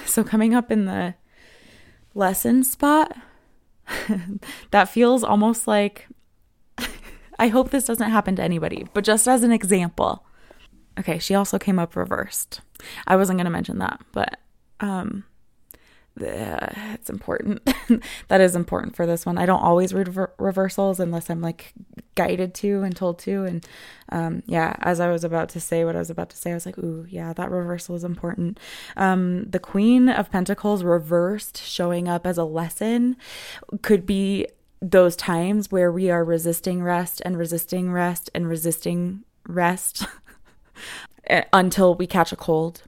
So, 0.07 0.23
coming 0.23 0.55
up 0.55 0.71
in 0.71 0.85
the 0.85 1.13
lesson 2.15 2.63
spot, 2.63 3.15
that 4.71 4.89
feels 4.89 5.23
almost 5.23 5.67
like 5.67 6.07
I 7.39 7.49
hope 7.49 7.69
this 7.69 7.85
doesn't 7.85 8.09
happen 8.09 8.35
to 8.37 8.43
anybody, 8.43 8.87
but 8.93 9.03
just 9.03 9.27
as 9.27 9.43
an 9.43 9.51
example. 9.51 10.25
Okay, 10.97 11.19
she 11.19 11.35
also 11.35 11.59
came 11.59 11.77
up 11.77 11.95
reversed. 11.95 12.61
I 13.05 13.15
wasn't 13.15 13.37
going 13.37 13.45
to 13.45 13.51
mention 13.51 13.79
that, 13.79 13.99
but 14.13 14.39
um 14.79 15.23
it's 16.17 17.09
important. 17.09 17.61
that 18.29 18.39
is 18.39 18.55
important 18.55 18.95
for 18.95 19.05
this 19.05 19.25
one. 19.25 19.37
I 19.37 19.45
don't 19.45 19.61
always 19.61 19.93
read 19.93 20.07
rever- 20.07 20.33
reversals 20.37 20.99
unless 20.99 21.29
I'm 21.29 21.41
like 21.41 21.73
guided 22.15 22.53
to 22.55 22.83
and 22.83 22.95
told 22.95 23.19
to. 23.19 23.43
And 23.43 23.67
um, 24.09 24.43
yeah, 24.45 24.75
as 24.79 24.99
I 24.99 25.09
was 25.09 25.23
about 25.23 25.49
to 25.49 25.59
say 25.59 25.83
what 25.83 25.95
I 25.95 25.99
was 25.99 26.09
about 26.09 26.29
to 26.29 26.37
say, 26.37 26.51
I 26.51 26.53
was 26.53 26.65
like, 26.65 26.77
ooh, 26.77 27.05
yeah, 27.09 27.33
that 27.33 27.51
reversal 27.51 27.95
is 27.95 28.03
important. 28.03 28.59
Um, 28.95 29.45
the 29.49 29.59
Queen 29.59 30.07
of 30.07 30.31
Pentacles 30.31 30.83
reversed 30.83 31.61
showing 31.61 32.07
up 32.07 32.25
as 32.25 32.37
a 32.37 32.45
lesson 32.45 33.17
could 33.81 34.05
be 34.05 34.47
those 34.81 35.15
times 35.15 35.71
where 35.71 35.91
we 35.91 36.09
are 36.09 36.23
resisting 36.23 36.81
rest 36.81 37.21
and 37.25 37.37
resisting 37.37 37.91
rest 37.91 38.29
and 38.33 38.47
resisting 38.47 39.23
rest 39.47 40.05
until 41.53 41.95
we 41.95 42.07
catch 42.07 42.31
a 42.31 42.35
cold 42.37 42.83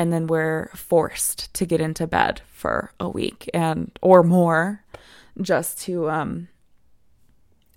and 0.00 0.14
then 0.14 0.26
we're 0.26 0.70
forced 0.74 1.52
to 1.52 1.66
get 1.66 1.78
into 1.78 2.06
bed 2.06 2.40
for 2.50 2.90
a 2.98 3.06
week 3.06 3.50
and 3.52 3.90
or 4.00 4.22
more 4.22 4.82
just 5.42 5.78
to 5.78 6.08
um 6.08 6.48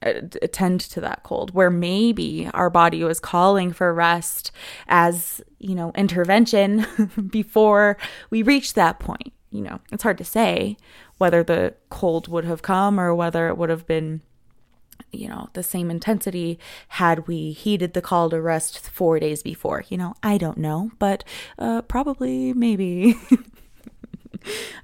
attend 0.02 0.80
to 0.80 1.02
that 1.02 1.24
cold 1.24 1.54
where 1.54 1.70
maybe 1.70 2.50
our 2.54 2.70
body 2.70 3.04
was 3.04 3.20
calling 3.20 3.74
for 3.74 3.94
rest 3.94 4.54
as 4.88 5.42
you 5.60 5.76
know 5.76 5.92
intervention 5.96 6.86
before 7.30 7.98
we 8.30 8.42
reach 8.42 8.74
that 8.74 9.00
point. 9.00 9.34
You 9.52 9.62
know 9.62 9.82
it's 9.92 10.04
hard 10.04 10.18
to 10.20 10.24
say 10.24 10.78
whether 11.18 11.44
the 11.44 11.76
cold 11.90 12.30
would 12.30 12.46
have 12.46 12.62
come 12.62 13.02
or 13.02 13.14
whether 13.14 13.50
it 13.50 13.58
would 13.58 13.70
have 13.70 13.86
been 13.86 14.22
you 15.12 15.28
know, 15.28 15.50
the 15.54 15.64
same 15.64 15.92
intensity 15.92 16.60
had 16.90 17.28
we 17.28 17.52
heeded 17.52 17.94
the 17.94 18.02
call 18.02 18.30
to 18.30 18.42
rest 18.42 18.90
four 18.90 19.20
days 19.20 19.44
before. 19.44 19.84
You 19.90 19.98
know, 19.98 20.16
I 20.24 20.38
don't 20.38 20.58
know, 20.58 20.92
but 21.00 21.24
uh, 21.60 21.82
probably, 21.84 22.54
maybe. 22.54 23.18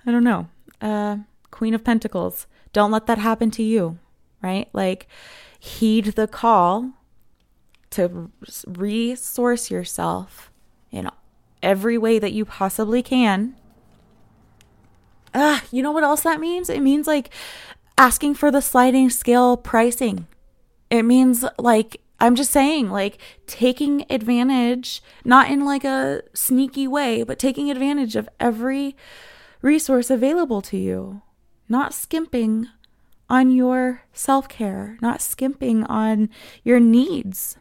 I 0.05 0.11
don't 0.11 0.23
know. 0.23 0.47
Uh, 0.81 1.17
Queen 1.51 1.73
of 1.73 1.83
Pentacles, 1.83 2.47
don't 2.73 2.91
let 2.91 3.07
that 3.07 3.17
happen 3.17 3.51
to 3.51 3.63
you, 3.63 3.97
right? 4.41 4.69
Like, 4.73 5.07
heed 5.59 6.05
the 6.05 6.27
call 6.27 6.91
to 7.91 8.31
resource 8.67 9.71
yourself 9.71 10.51
in 10.91 11.09
every 11.61 11.97
way 11.97 12.19
that 12.19 12.33
you 12.33 12.45
possibly 12.45 13.01
can. 13.01 13.55
Ah, 15.33 15.63
you 15.71 15.83
know 15.83 15.91
what 15.91 16.03
else 16.03 16.21
that 16.21 16.39
means? 16.39 16.69
It 16.69 16.81
means 16.81 17.07
like 17.07 17.29
asking 17.99 18.33
for 18.33 18.49
the 18.49 18.61
sliding 18.61 19.09
scale 19.09 19.57
pricing. 19.57 20.25
It 20.89 21.03
means 21.03 21.43
like 21.59 21.99
I'm 22.21 22.33
just 22.33 22.49
saying, 22.49 22.89
like 22.89 23.17
taking 23.45 24.05
advantage, 24.09 25.03
not 25.25 25.51
in 25.51 25.65
like 25.65 25.83
a 25.83 26.21
sneaky 26.33 26.87
way, 26.87 27.23
but 27.23 27.37
taking 27.37 27.69
advantage 27.69 28.15
of 28.15 28.29
every 28.39 28.95
resource 29.61 30.09
available 30.09 30.61
to 30.61 30.77
you, 30.77 31.21
not 31.67 31.93
skimping 31.93 32.69
on 33.29 33.51
your 33.51 34.03
self 34.13 34.47
care, 34.47 34.97
not 35.01 35.21
skimping 35.21 35.83
on 35.83 36.29
your 36.63 36.79
needs. 36.79 37.57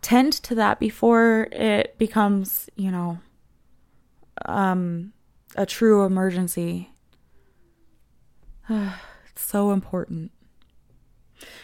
Tend 0.00 0.32
to 0.32 0.56
that 0.56 0.80
before 0.80 1.46
it 1.52 1.96
becomes, 1.96 2.68
you 2.74 2.90
know, 2.90 3.20
um, 4.46 5.12
a 5.54 5.64
true 5.64 6.04
emergency. 6.04 6.90
so 9.34 9.72
important. 9.72 10.30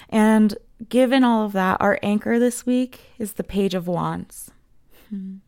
And 0.08 0.56
given 0.88 1.24
all 1.24 1.44
of 1.44 1.52
that, 1.52 1.80
our 1.80 1.98
anchor 2.02 2.38
this 2.38 2.64
week 2.64 3.00
is 3.18 3.34
the 3.34 3.44
Page 3.44 3.74
of 3.74 3.86
Wands. 3.86 4.50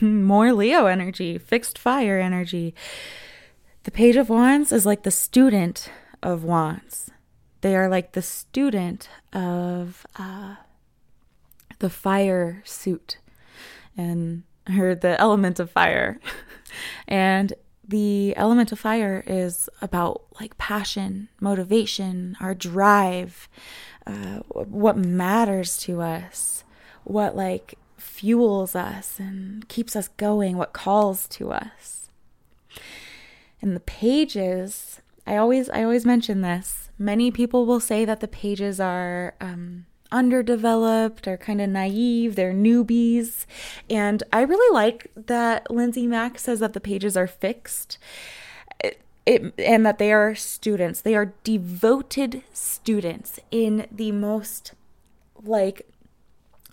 More 0.00 0.52
Leo 0.52 0.86
energy, 0.86 1.38
fixed 1.38 1.78
fire 1.78 2.18
energy. 2.18 2.74
The 3.84 3.90
Page 3.90 4.16
of 4.16 4.28
Wands 4.28 4.72
is 4.72 4.84
like 4.84 5.02
the 5.04 5.10
student 5.10 5.90
of 6.22 6.44
Wands. 6.44 7.10
They 7.60 7.74
are 7.76 7.88
like 7.88 8.12
the 8.12 8.22
student 8.22 9.08
of 9.32 10.06
uh, 10.16 10.56
the 11.78 11.90
fire 11.90 12.62
suit 12.64 13.18
and 13.96 14.42
or 14.76 14.94
the 14.94 15.20
element 15.20 15.60
of 15.60 15.70
fire. 15.70 16.20
and 17.08 17.52
the 17.88 18.36
element 18.36 18.72
of 18.72 18.78
fire 18.78 19.22
is 19.26 19.68
about 19.80 20.22
like 20.40 20.58
passion, 20.58 21.28
motivation, 21.40 22.36
our 22.40 22.54
drive, 22.54 23.48
uh, 24.06 24.38
what 24.48 24.96
matters 24.96 25.76
to 25.78 26.00
us, 26.00 26.64
what 27.04 27.36
like 27.36 27.74
fuels 27.96 28.74
us 28.74 29.18
and 29.18 29.68
keeps 29.68 29.94
us 29.94 30.08
going, 30.08 30.56
what 30.56 30.72
calls 30.72 31.28
to 31.28 31.50
us. 31.52 32.10
And 33.62 33.74
the 33.74 33.80
pages, 33.80 35.00
I 35.26 35.36
always 35.36 35.70
I 35.70 35.82
always 35.82 36.04
mention 36.04 36.40
this. 36.40 36.90
Many 36.98 37.30
people 37.30 37.66
will 37.66 37.80
say 37.80 38.04
that 38.04 38.20
the 38.20 38.28
pages 38.28 38.80
are 38.80 39.34
um, 39.40 39.86
underdeveloped 40.16 41.28
or 41.28 41.36
kind 41.36 41.60
of 41.60 41.68
naive, 41.68 42.34
they're 42.34 42.52
newbies. 42.52 43.44
And 43.90 44.22
I 44.32 44.40
really 44.42 44.74
like 44.74 45.10
that 45.14 45.70
Lindsay 45.70 46.06
Mack 46.06 46.38
says 46.38 46.60
that 46.60 46.72
the 46.72 46.80
pages 46.80 47.16
are 47.16 47.26
fixed. 47.26 47.98
It, 48.80 49.52
and 49.58 49.84
that 49.84 49.98
they 49.98 50.12
are 50.12 50.36
students. 50.36 51.00
They 51.00 51.16
are 51.16 51.34
devoted 51.42 52.44
students 52.52 53.40
in 53.50 53.88
the 53.90 54.12
most 54.12 54.72
like 55.42 55.86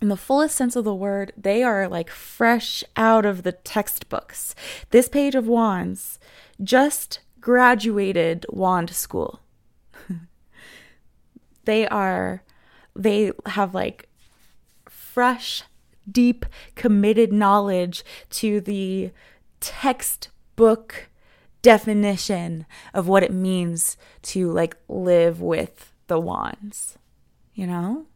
in 0.00 0.08
the 0.08 0.16
fullest 0.16 0.54
sense 0.54 0.76
of 0.76 0.84
the 0.84 0.94
word, 0.94 1.32
they 1.36 1.62
are 1.62 1.88
like 1.88 2.10
fresh 2.10 2.84
out 2.96 3.24
of 3.24 3.42
the 3.42 3.52
textbooks. 3.52 4.54
This 4.90 5.08
page 5.08 5.34
of 5.34 5.48
wands 5.48 6.18
just 6.62 7.20
graduated 7.40 8.46
wand 8.48 8.90
school. 8.90 9.40
they 11.64 11.88
are 11.88 12.43
they 12.96 13.32
have 13.46 13.74
like 13.74 14.08
fresh, 14.88 15.62
deep, 16.10 16.46
committed 16.74 17.32
knowledge 17.32 18.04
to 18.30 18.60
the 18.60 19.10
textbook 19.60 21.08
definition 21.62 22.66
of 22.92 23.08
what 23.08 23.22
it 23.22 23.32
means 23.32 23.96
to 24.22 24.50
like 24.50 24.76
live 24.88 25.40
with 25.40 25.92
the 26.06 26.20
wands, 26.20 26.98
you 27.54 27.66
know? 27.66 28.06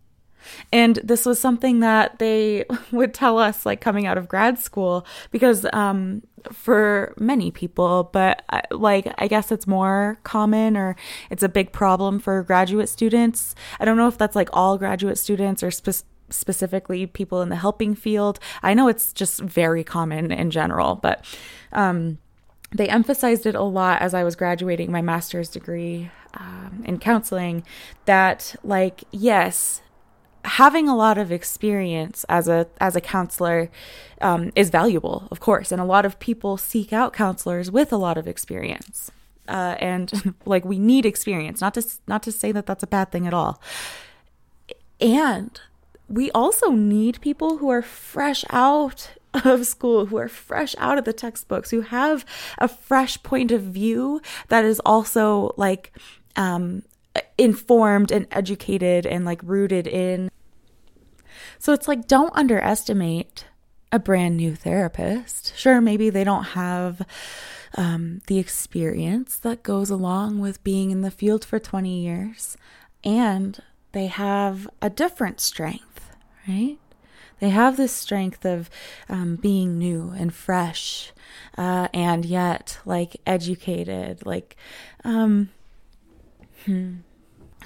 And 0.72 0.96
this 1.02 1.26
was 1.26 1.40
something 1.40 1.80
that 1.80 2.18
they 2.18 2.64
would 2.92 3.14
tell 3.14 3.38
us 3.38 3.66
like 3.66 3.80
coming 3.80 4.06
out 4.06 4.18
of 4.18 4.28
grad 4.28 4.58
school 4.58 5.06
because 5.30 5.66
um, 5.72 6.22
for 6.52 7.14
many 7.18 7.50
people, 7.50 8.10
but 8.12 8.42
uh, 8.50 8.62
like 8.70 9.12
I 9.18 9.28
guess 9.28 9.52
it's 9.52 9.66
more 9.66 10.18
common 10.22 10.76
or 10.76 10.96
it's 11.30 11.42
a 11.42 11.48
big 11.48 11.72
problem 11.72 12.18
for 12.18 12.42
graduate 12.42 12.88
students. 12.88 13.54
I 13.80 13.84
don't 13.84 13.96
know 13.96 14.08
if 14.08 14.18
that's 14.18 14.36
like 14.36 14.48
all 14.52 14.78
graduate 14.78 15.18
students 15.18 15.62
or 15.62 15.70
spe- 15.70 16.04
specifically 16.30 17.06
people 17.06 17.42
in 17.42 17.48
the 17.48 17.56
helping 17.56 17.94
field. 17.94 18.38
I 18.62 18.74
know 18.74 18.88
it's 18.88 19.12
just 19.12 19.40
very 19.40 19.84
common 19.84 20.30
in 20.30 20.50
general, 20.50 20.96
but 20.96 21.24
um, 21.72 22.18
they 22.70 22.88
emphasized 22.88 23.46
it 23.46 23.54
a 23.54 23.62
lot 23.62 24.02
as 24.02 24.14
I 24.14 24.24
was 24.24 24.36
graduating 24.36 24.92
my 24.92 25.02
master's 25.02 25.48
degree 25.48 26.10
um, 26.34 26.82
in 26.84 26.98
counseling 26.98 27.64
that 28.04 28.54
like 28.62 29.04
yes 29.10 29.80
having 30.48 30.88
a 30.88 30.96
lot 30.96 31.18
of 31.18 31.30
experience 31.30 32.24
as 32.28 32.48
a 32.48 32.66
as 32.80 32.96
a 32.96 33.00
counselor 33.00 33.70
um, 34.20 34.50
is 34.56 34.70
valuable, 34.70 35.28
of 35.30 35.40
course, 35.40 35.70
and 35.70 35.80
a 35.80 35.84
lot 35.84 36.04
of 36.04 36.18
people 36.18 36.56
seek 36.56 36.92
out 36.92 37.12
counselors 37.12 37.70
with 37.70 37.92
a 37.92 37.96
lot 37.96 38.18
of 38.18 38.26
experience. 38.26 39.10
Uh, 39.46 39.76
and 39.78 40.34
like 40.44 40.64
we 40.64 40.78
need 40.78 41.06
experience, 41.06 41.60
not 41.60 41.74
to 41.74 41.86
not 42.06 42.22
to 42.22 42.32
say 42.32 42.52
that 42.52 42.66
that's 42.66 42.82
a 42.82 42.86
bad 42.86 43.12
thing 43.12 43.26
at 43.26 43.34
all. 43.34 43.60
And 45.00 45.60
we 46.08 46.30
also 46.32 46.70
need 46.70 47.20
people 47.20 47.58
who 47.58 47.68
are 47.68 47.82
fresh 47.82 48.44
out 48.50 49.10
of 49.44 49.66
school, 49.66 50.06
who 50.06 50.16
are 50.16 50.28
fresh 50.28 50.74
out 50.78 50.98
of 50.98 51.04
the 51.04 51.12
textbooks, 51.12 51.70
who 51.70 51.82
have 51.82 52.24
a 52.58 52.66
fresh 52.66 53.22
point 53.22 53.52
of 53.52 53.62
view 53.62 54.20
that 54.48 54.64
is 54.64 54.80
also 54.84 55.54
like 55.56 55.92
um, 56.36 56.82
informed 57.36 58.10
and 58.10 58.26
educated 58.32 59.06
and 59.06 59.24
like 59.24 59.40
rooted 59.42 59.86
in 59.86 60.30
so 61.58 61.72
it's 61.72 61.88
like, 61.88 62.06
don't 62.06 62.34
underestimate 62.34 63.44
a 63.90 63.98
brand 63.98 64.36
new 64.36 64.54
therapist. 64.54 65.56
Sure, 65.56 65.80
maybe 65.80 66.10
they 66.10 66.24
don't 66.24 66.44
have 66.44 67.02
um, 67.76 68.20
the 68.26 68.38
experience 68.38 69.38
that 69.38 69.62
goes 69.62 69.90
along 69.90 70.40
with 70.40 70.64
being 70.64 70.90
in 70.90 71.02
the 71.02 71.10
field 71.10 71.44
for 71.44 71.58
20 71.58 72.00
years, 72.00 72.56
and 73.04 73.60
they 73.92 74.06
have 74.06 74.68
a 74.82 74.90
different 74.90 75.40
strength, 75.40 76.10
right? 76.46 76.78
They 77.40 77.50
have 77.50 77.76
this 77.76 77.92
strength 77.92 78.44
of 78.44 78.68
um, 79.08 79.36
being 79.36 79.78
new 79.78 80.12
and 80.16 80.34
fresh, 80.34 81.12
uh, 81.56 81.88
and 81.94 82.24
yet 82.24 82.78
like 82.84 83.20
educated. 83.26 84.26
Like, 84.26 84.56
um, 85.04 85.50
hmm. 86.64 86.96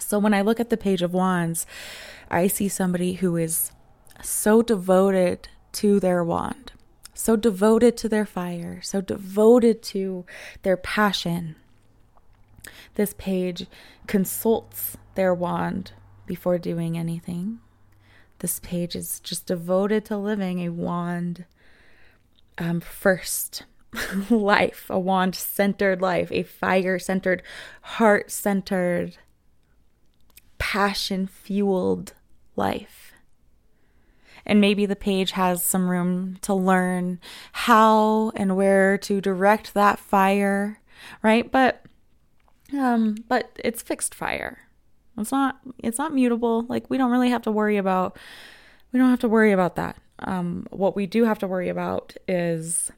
So 0.03 0.19
when 0.19 0.35
I 0.35 0.43
look 0.43 0.61
at 0.61 0.71
the 0.71 0.77
Page 0.77 1.03
of 1.03 1.13
Wands, 1.13 1.67
I 2.31 2.47
see 2.47 2.69
somebody 2.69 3.15
who 3.15 3.37
is 3.37 3.73
so 4.23 4.63
devoted 4.63 5.49
to 5.73 6.01
their 6.01 6.23
wand, 6.23 6.73
so 7.15 7.37
devoted 7.37 7.97
to 7.99 8.09
their 8.09 8.27
fire, 8.27 8.81
so 8.83 9.01
devoted 9.01 9.83
to 9.85 10.25
their 10.63 10.77
passion. 10.77 11.57
This 12.95 13.15
page 13.17 13.67
consults 14.07 14.97
their 15.15 15.35
wand 15.35 15.93
before 16.27 16.59
doing 16.59 16.97
anything. 16.97 17.61
This 18.39 18.61
page 18.61 18.97
is 18.97 19.21
just 19.21 19.47
devoted 19.47 20.05
to 20.07 20.17
living 20.17 20.61
a 20.61 20.71
wand 20.71 21.45
um, 22.59 22.81
first 22.81 23.65
life, 24.31 24.87
a 24.89 24.99
wand 24.99 25.35
centered 25.35 26.01
life, 26.01 26.31
a 26.33 26.43
fire 26.43 26.99
centered, 26.99 27.43
heart 27.83 28.31
centered, 28.31 29.19
passion 30.63 31.27
fueled 31.27 32.13
life. 32.55 33.13
And 34.47 34.61
maybe 34.61 34.87
the 34.87 34.95
page 34.95 35.33
has 35.33 35.65
some 35.65 35.91
room 35.91 36.39
to 36.43 36.55
learn 36.55 37.19
how 37.51 38.31
and 38.37 38.57
where 38.57 38.97
to 38.99 39.21
direct 39.21 39.75
that 39.75 39.99
fire, 39.99 40.79
right? 41.21 41.51
But 41.51 41.85
um 42.73 43.17
but 43.29 43.51
it's 43.65 43.83
fixed 43.83 44.15
fire. 44.15 44.69
It's 45.19 45.33
not 45.33 45.59
it's 45.79 45.99
not 45.99 46.15
mutable. 46.15 46.63
Like 46.69 46.89
we 46.89 46.97
don't 46.97 47.11
really 47.11 47.31
have 47.31 47.43
to 47.43 47.51
worry 47.51 47.77
about 47.77 48.17
we 48.93 49.01
don't 49.01 49.11
have 49.11 49.21
to 49.21 49.29
worry 49.29 49.51
about 49.51 49.75
that. 49.75 49.97
Um 50.21 50.69
what 50.71 50.95
we 50.95 51.07
do 51.07 51.25
have 51.25 51.41
to 51.41 51.49
worry 51.49 51.71
about 51.71 52.17
is 52.29 52.93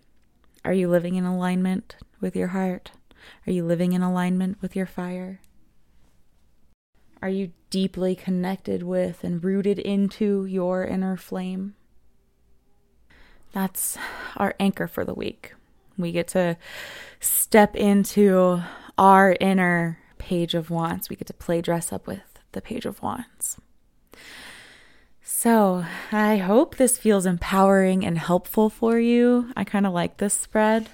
are 0.66 0.74
you 0.74 0.90
living 0.90 1.14
in 1.14 1.24
alignment 1.24 1.96
with 2.20 2.37
your 2.37 2.48
heart? 2.48 2.90
Are 3.46 3.53
you 3.53 3.64
living 3.64 3.94
in 3.94 4.03
alignment 4.03 4.61
with 4.61 4.77
your 4.77 4.87
fire? 4.87 5.40
Are 7.24 7.30
you 7.30 7.52
deeply 7.70 8.14
connected 8.14 8.82
with 8.82 9.24
and 9.24 9.42
rooted 9.42 9.78
into 9.78 10.44
your 10.44 10.84
inner 10.84 11.16
flame? 11.16 11.74
That's 13.52 13.96
our 14.37 14.54
anchor 14.60 14.87
for 14.87 15.06
the 15.06 15.14
week. 15.14 15.54
We 15.96 16.12
get 16.12 16.28
to 16.28 16.58
step 17.20 17.76
into 17.76 18.62
our 18.98 19.38
inner 19.40 20.00
page 20.18 20.52
of 20.52 20.68
wands. 20.68 21.08
We 21.08 21.16
get 21.16 21.26
to 21.28 21.32
play 21.32 21.62
dress 21.62 21.94
up 21.94 22.06
with 22.06 22.20
the 22.52 22.60
page 22.60 22.84
of 22.84 23.00
wands. 23.00 23.56
So, 25.22 25.87
I 26.12 26.37
hope 26.37 26.76
this 26.76 26.98
feels 26.98 27.24
empowering 27.24 28.04
and 28.04 28.18
helpful 28.18 28.68
for 28.68 28.98
you. 28.98 29.50
I 29.56 29.64
kind 29.64 29.87
of 29.87 29.94
like 29.94 30.18
this 30.18 30.34
spread. 30.34 30.90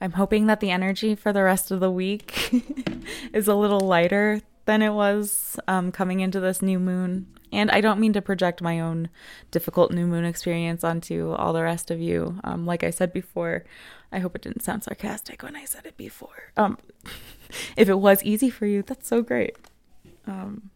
I'm 0.00 0.12
hoping 0.12 0.46
that 0.46 0.60
the 0.60 0.70
energy 0.70 1.14
for 1.14 1.32
the 1.32 1.42
rest 1.42 1.70
of 1.70 1.80
the 1.80 1.90
week 1.90 2.54
is 3.32 3.48
a 3.48 3.54
little 3.54 3.80
lighter 3.80 4.40
than 4.64 4.82
it 4.82 4.90
was 4.90 5.58
um, 5.68 5.92
coming 5.92 6.20
into 6.20 6.40
this 6.40 6.62
new 6.62 6.78
moon. 6.78 7.26
And 7.52 7.70
I 7.70 7.80
don't 7.80 8.00
mean 8.00 8.12
to 8.12 8.22
project 8.22 8.62
my 8.62 8.78
own 8.78 9.08
difficult 9.50 9.90
new 9.90 10.06
moon 10.06 10.24
experience 10.24 10.84
onto 10.84 11.32
all 11.32 11.52
the 11.52 11.64
rest 11.64 11.90
of 11.90 12.00
you. 12.00 12.38
Um, 12.44 12.64
like 12.64 12.84
I 12.84 12.90
said 12.90 13.12
before, 13.12 13.64
I 14.12 14.20
hope 14.20 14.36
it 14.36 14.42
didn't 14.42 14.62
sound 14.62 14.84
sarcastic 14.84 15.42
when 15.42 15.56
I 15.56 15.64
said 15.64 15.84
it 15.86 15.96
before. 15.96 16.52
Um, 16.56 16.78
if 17.76 17.88
it 17.88 17.98
was 17.98 18.22
easy 18.22 18.50
for 18.50 18.66
you, 18.66 18.82
that's 18.82 19.08
so 19.08 19.22
great. 19.22 19.56
Um, 20.26 20.70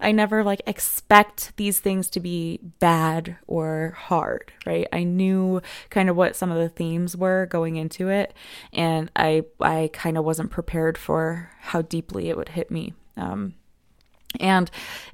I 0.00 0.12
never 0.12 0.44
like 0.44 0.62
expect 0.66 1.56
these 1.56 1.80
things 1.80 2.08
to 2.10 2.20
be 2.20 2.60
bad 2.80 3.36
or 3.46 3.96
hard, 3.96 4.52
right? 4.64 4.86
I 4.92 5.04
knew 5.04 5.62
kind 5.90 6.08
of 6.08 6.16
what 6.16 6.36
some 6.36 6.50
of 6.50 6.58
the 6.58 6.68
themes 6.68 7.16
were 7.16 7.46
going 7.46 7.76
into 7.76 8.08
it, 8.08 8.34
and 8.72 9.10
I 9.16 9.44
I 9.60 9.90
kind 9.92 10.18
of 10.18 10.24
wasn't 10.24 10.50
prepared 10.50 10.98
for 10.98 11.50
how 11.60 11.82
deeply 11.82 12.28
it 12.28 12.36
would 12.36 12.50
hit 12.50 12.70
me. 12.70 12.94
Um, 13.16 13.54
and 14.40 14.70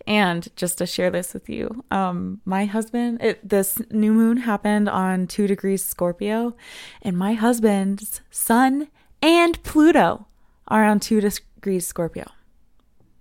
and 0.06 0.48
just 0.56 0.78
to 0.78 0.86
share 0.86 1.10
this 1.10 1.34
with 1.34 1.48
you, 1.48 1.84
um, 1.90 2.40
my 2.44 2.64
husband, 2.64 3.22
it, 3.22 3.48
this 3.48 3.80
new 3.90 4.12
moon 4.12 4.38
happened 4.38 4.88
on 4.88 5.26
two 5.26 5.46
degrees 5.46 5.84
Scorpio, 5.84 6.56
and 7.02 7.16
my 7.16 7.34
husband's 7.34 8.20
sun 8.30 8.88
and 9.20 9.62
Pluto 9.62 10.26
are 10.68 10.84
on 10.84 10.98
two 10.98 11.20
degrees 11.20 11.86
Scorpio 11.86 12.26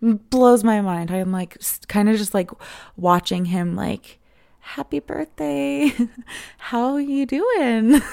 blows 0.02 0.64
my 0.64 0.82
mind. 0.82 1.12
I'm 1.12 1.32
like 1.32 1.58
kind 1.88 2.10
of 2.10 2.18
just 2.18 2.34
like 2.34 2.52
watching 2.98 3.46
him 3.46 3.76
like 3.76 4.20
happy 4.60 5.00
birthday. 5.00 5.92
How 6.58 6.98
you 6.98 7.26
doing? 7.26 8.02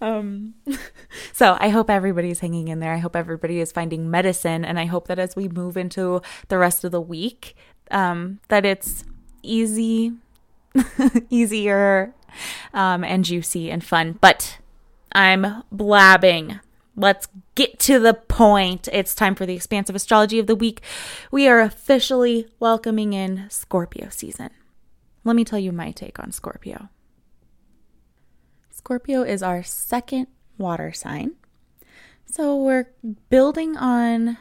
um 0.00 0.54
so 1.32 1.56
I 1.58 1.70
hope 1.70 1.90
everybody's 1.90 2.40
hanging 2.40 2.68
in 2.68 2.80
there. 2.80 2.92
I 2.92 2.98
hope 2.98 3.16
everybody 3.16 3.60
is 3.60 3.72
finding 3.72 4.10
medicine 4.10 4.64
and 4.64 4.78
I 4.78 4.86
hope 4.86 5.08
that 5.08 5.18
as 5.18 5.36
we 5.36 5.48
move 5.48 5.76
into 5.76 6.22
the 6.48 6.58
rest 6.58 6.84
of 6.84 6.92
the 6.92 7.00
week 7.00 7.56
um 7.90 8.38
that 8.48 8.64
it's 8.64 9.04
easy 9.42 10.12
easier 11.30 12.14
um 12.74 13.04
and 13.04 13.24
juicy 13.24 13.70
and 13.70 13.82
fun. 13.84 14.18
But 14.20 14.58
I'm 15.12 15.64
blabbing 15.72 16.60
let's 16.96 17.28
get 17.54 17.78
to 17.80 17.98
the 17.98 18.14
point. 18.14 18.88
It's 18.92 19.14
time 19.14 19.34
for 19.34 19.46
the 19.46 19.54
expansive 19.54 19.96
astrology 19.96 20.38
of 20.38 20.46
the 20.46 20.56
week. 20.56 20.82
We 21.30 21.48
are 21.48 21.60
officially 21.60 22.46
welcoming 22.58 23.12
in 23.12 23.46
Scorpio 23.48 24.08
season. 24.10 24.50
Let 25.24 25.36
me 25.36 25.44
tell 25.44 25.58
you 25.58 25.72
my 25.72 25.90
take 25.90 26.18
on 26.18 26.32
Scorpio. 26.32 26.88
Scorpio 28.70 29.22
is 29.22 29.42
our 29.42 29.62
second 29.62 30.26
water 30.56 30.92
sign. 30.92 31.32
So 32.24 32.56
we're 32.56 32.88
building 33.28 33.76
on 33.76 34.38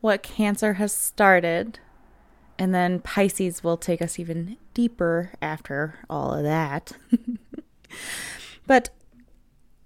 what 0.00 0.22
Cancer 0.22 0.74
has 0.74 0.92
started, 0.92 1.78
and 2.58 2.74
then 2.74 3.00
Pisces 3.00 3.62
will 3.62 3.76
take 3.76 4.00
us 4.00 4.18
even 4.18 4.56
deeper 4.74 5.32
after 5.42 5.98
all 6.08 6.34
of 6.34 6.44
that. 6.44 6.92
but 8.66 8.90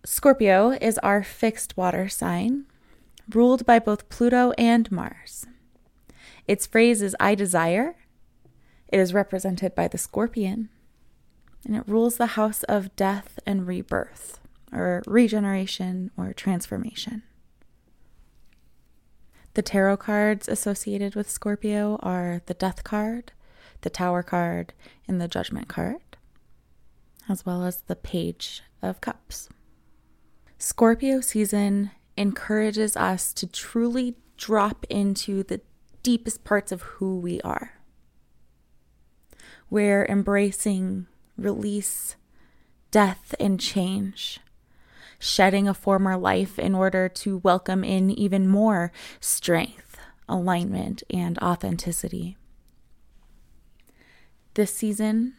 Scorpio 0.09 0.71
is 0.81 0.99
our 0.99 1.25
fixed 1.25 1.77
water 1.77 2.09
sign, 2.09 2.67
ruled 3.29 3.67
by 3.67 3.81
both 3.81 4.09
Pluto 4.09 4.53
and 4.57 4.91
Mars. 4.93 5.49
Its 6.47 6.65
phrase 6.65 7.03
is 7.03 7.17
I 7.19 7.35
desire. 7.35 7.97
It 8.87 9.01
is 9.01 9.13
represented 9.13 9.75
by 9.75 9.89
the 9.89 9.99
scorpion, 9.99 10.69
and 11.65 11.75
it 11.75 11.83
rules 11.89 12.19
the 12.19 12.39
house 12.39 12.63
of 12.63 12.95
death 12.95 13.41
and 13.45 13.67
rebirth, 13.67 14.39
or 14.73 15.03
regeneration 15.09 16.13
or 16.17 16.33
transformation. 16.33 17.25
The 19.55 19.63
tarot 19.63 19.97
cards 19.97 20.47
associated 20.47 21.17
with 21.17 21.29
Scorpio 21.29 21.99
are 22.01 22.43
the 22.47 22.55
Death 22.55 22.85
card, 22.85 23.33
the 23.81 23.91
Tower 23.91 24.23
card, 24.23 24.73
and 25.09 25.21
the 25.21 25.27
Judgment 25.27 25.67
card, 25.67 26.17
as 27.29 27.45
well 27.45 27.65
as 27.65 27.81
the 27.81 27.97
Page 27.97 28.63
of 28.81 29.01
Cups. 29.01 29.49
Scorpio 30.59 31.21
season 31.21 31.91
encourages 32.17 32.97
us 32.97 33.35
to 33.35 33.47
truly 33.47 34.17
drop 34.39 34.87
into 34.89 35.43
the 35.43 35.61
deepest 36.03 36.45
parts 36.45 36.73
of 36.73 36.83
who 36.83 37.19
we 37.19 37.43
are. 37.43 37.73
We're 39.69 40.07
embracing 40.07 41.09
release, 41.37 42.17
death, 42.91 43.35
and 43.39 43.61
change, 43.61 44.41
shedding 45.19 45.69
a 45.69 45.75
former 45.75 46.17
life 46.17 46.59
in 46.59 46.75
order 46.75 47.09
to 47.11 47.37
welcome 47.39 47.85
in 47.85 48.11
even 48.11 48.49
more 48.49 48.93
strength, 49.21 49.99
alignment, 50.27 51.03
and 51.11 51.39
authenticity. 51.41 52.39
This 54.55 54.73
season, 54.73 55.35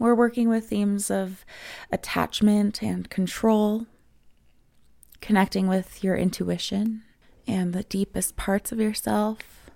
we're 0.00 0.16
working 0.16 0.48
with 0.48 0.68
themes 0.68 1.12
of 1.12 1.44
attachment 1.92 2.82
and 2.82 3.08
control 3.08 3.86
connecting 5.20 5.68
with 5.68 6.02
your 6.02 6.16
intuition 6.16 7.02
and 7.46 7.72
the 7.72 7.82
deepest 7.84 8.36
parts 8.36 8.72
of 8.72 8.80
yourself, 8.80 9.70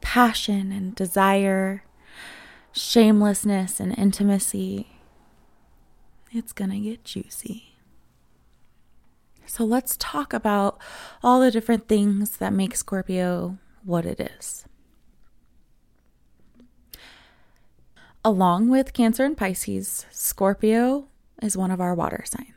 passion 0.00 0.72
and 0.72 0.94
desire, 0.94 1.84
shamelessness 2.72 3.80
and 3.80 3.96
intimacy. 3.98 4.88
It's 6.32 6.52
gonna 6.52 6.80
get 6.80 7.04
juicy. 7.04 7.76
So 9.46 9.64
let's 9.64 9.96
talk 9.98 10.32
about 10.32 10.78
all 11.22 11.40
the 11.40 11.50
different 11.50 11.88
things 11.88 12.38
that 12.38 12.52
make 12.52 12.74
Scorpio 12.74 13.58
what 13.84 14.04
it 14.04 14.20
is. 14.20 14.64
Along 18.24 18.68
with 18.68 18.92
Cancer 18.92 19.24
and 19.24 19.36
Pisces, 19.36 20.04
Scorpio 20.10 21.06
is 21.40 21.56
one 21.56 21.70
of 21.70 21.80
our 21.80 21.94
water 21.94 22.24
signs. 22.26 22.55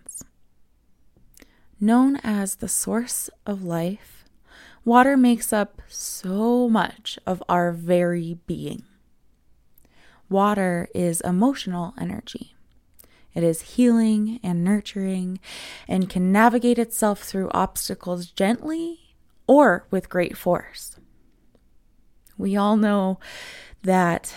Known 1.81 2.17
as 2.17 2.55
the 2.55 2.67
source 2.67 3.29
of 3.45 3.63
life, 3.63 4.25
water 4.83 5.15
makes 5.15 5.53
up 5.53 5.81
so 5.87 6.67
much 6.67 7.17
of 7.25 7.41
our 7.47 7.71
very 7.71 8.37
being. 8.47 8.83
Water 10.29 10.89
is 10.93 11.21
emotional 11.21 11.93
energy. 11.97 12.53
It 13.33 13.43
is 13.43 13.61
healing 13.61 14.41
and 14.43 14.61
nurturing 14.61 15.39
and 15.87 16.09
can 16.09 16.33
navigate 16.33 16.77
itself 16.77 17.23
through 17.23 17.49
obstacles 17.51 18.25
gently 18.27 19.15
or 19.47 19.85
with 19.89 20.09
great 20.09 20.35
force. 20.35 20.97
We 22.37 22.57
all 22.57 22.75
know 22.75 23.19
that 23.83 24.35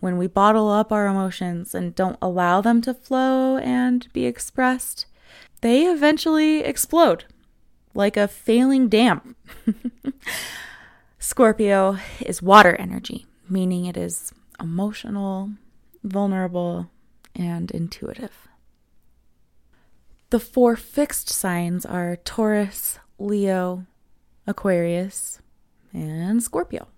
when 0.00 0.16
we 0.16 0.26
bottle 0.26 0.68
up 0.68 0.90
our 0.90 1.06
emotions 1.06 1.72
and 1.72 1.94
don't 1.94 2.18
allow 2.20 2.60
them 2.60 2.80
to 2.82 2.94
flow 2.94 3.58
and 3.58 4.12
be 4.12 4.26
expressed, 4.26 5.06
they 5.60 5.86
eventually 5.86 6.60
explode 6.60 7.24
like 7.94 8.16
a 8.16 8.28
failing 8.28 8.88
dam. 8.88 9.36
Scorpio 11.18 11.98
is 12.20 12.42
water 12.42 12.74
energy, 12.76 13.26
meaning 13.48 13.84
it 13.84 13.96
is 13.96 14.32
emotional, 14.60 15.50
vulnerable, 16.02 16.90
and 17.34 17.70
intuitive. 17.70 18.48
The 20.30 20.40
four 20.40 20.76
fixed 20.76 21.28
signs 21.28 21.84
are 21.84 22.16
Taurus, 22.16 22.98
Leo, 23.18 23.86
Aquarius, 24.46 25.40
and 25.92 26.42
Scorpio. 26.42 26.88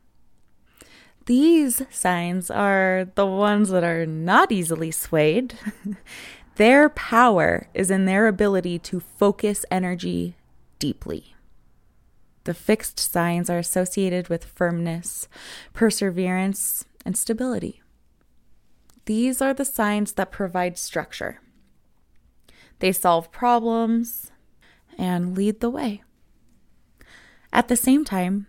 These 1.26 1.82
signs 1.90 2.50
are 2.50 3.08
the 3.14 3.26
ones 3.26 3.70
that 3.70 3.84
are 3.84 4.06
not 4.06 4.52
easily 4.52 4.90
swayed. 4.90 5.54
their 6.56 6.88
power 6.88 7.68
is 7.74 7.90
in 7.90 8.04
their 8.04 8.26
ability 8.26 8.78
to 8.80 9.00
focus 9.00 9.64
energy 9.70 10.36
deeply. 10.78 11.34
The 12.44 12.54
fixed 12.54 12.98
signs 12.98 13.48
are 13.48 13.58
associated 13.58 14.28
with 14.28 14.44
firmness, 14.44 15.28
perseverance, 15.72 16.84
and 17.04 17.16
stability. 17.16 17.82
These 19.04 19.40
are 19.40 19.54
the 19.54 19.64
signs 19.64 20.12
that 20.12 20.32
provide 20.32 20.78
structure. 20.78 21.40
They 22.80 22.92
solve 22.92 23.30
problems 23.30 24.30
and 24.98 25.36
lead 25.36 25.60
the 25.60 25.70
way. 25.70 26.02
At 27.52 27.68
the 27.68 27.76
same 27.76 28.04
time, 28.04 28.46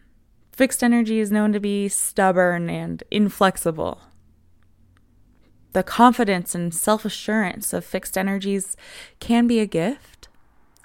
Fixed 0.54 0.84
energy 0.84 1.20
is 1.20 1.32
known 1.32 1.52
to 1.54 1.60
be 1.60 1.90
stubborn 1.90 2.70
and 2.70 3.04
inflexible. 3.10 4.02
The 5.74 5.84
confidence 5.84 6.54
and 6.54 6.74
self 6.74 7.04
assurance 7.04 7.74
of 7.74 7.84
fixed 7.84 8.18
energies 8.18 8.78
can 9.20 9.48
be 9.48 9.60
a 9.60 9.66
gift, 9.66 10.28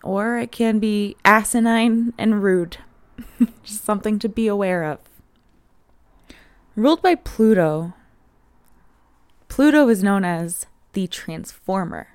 or 0.03 0.39
it 0.39 0.51
can 0.51 0.79
be 0.79 1.17
asinine 1.25 2.15
and 2.17 2.43
rude. 2.43 2.79
Just 3.63 3.85
something 3.85 4.19
to 4.19 4.29
be 4.29 4.47
aware 4.47 4.85
of. 4.85 4.99
Ruled 6.75 7.03
by 7.03 7.17
Pluto, 7.17 7.93
Pluto 9.49 9.89
is 9.89 10.03
known 10.03 10.25
as 10.25 10.67
the 10.93 11.07
Transformer, 11.07 12.09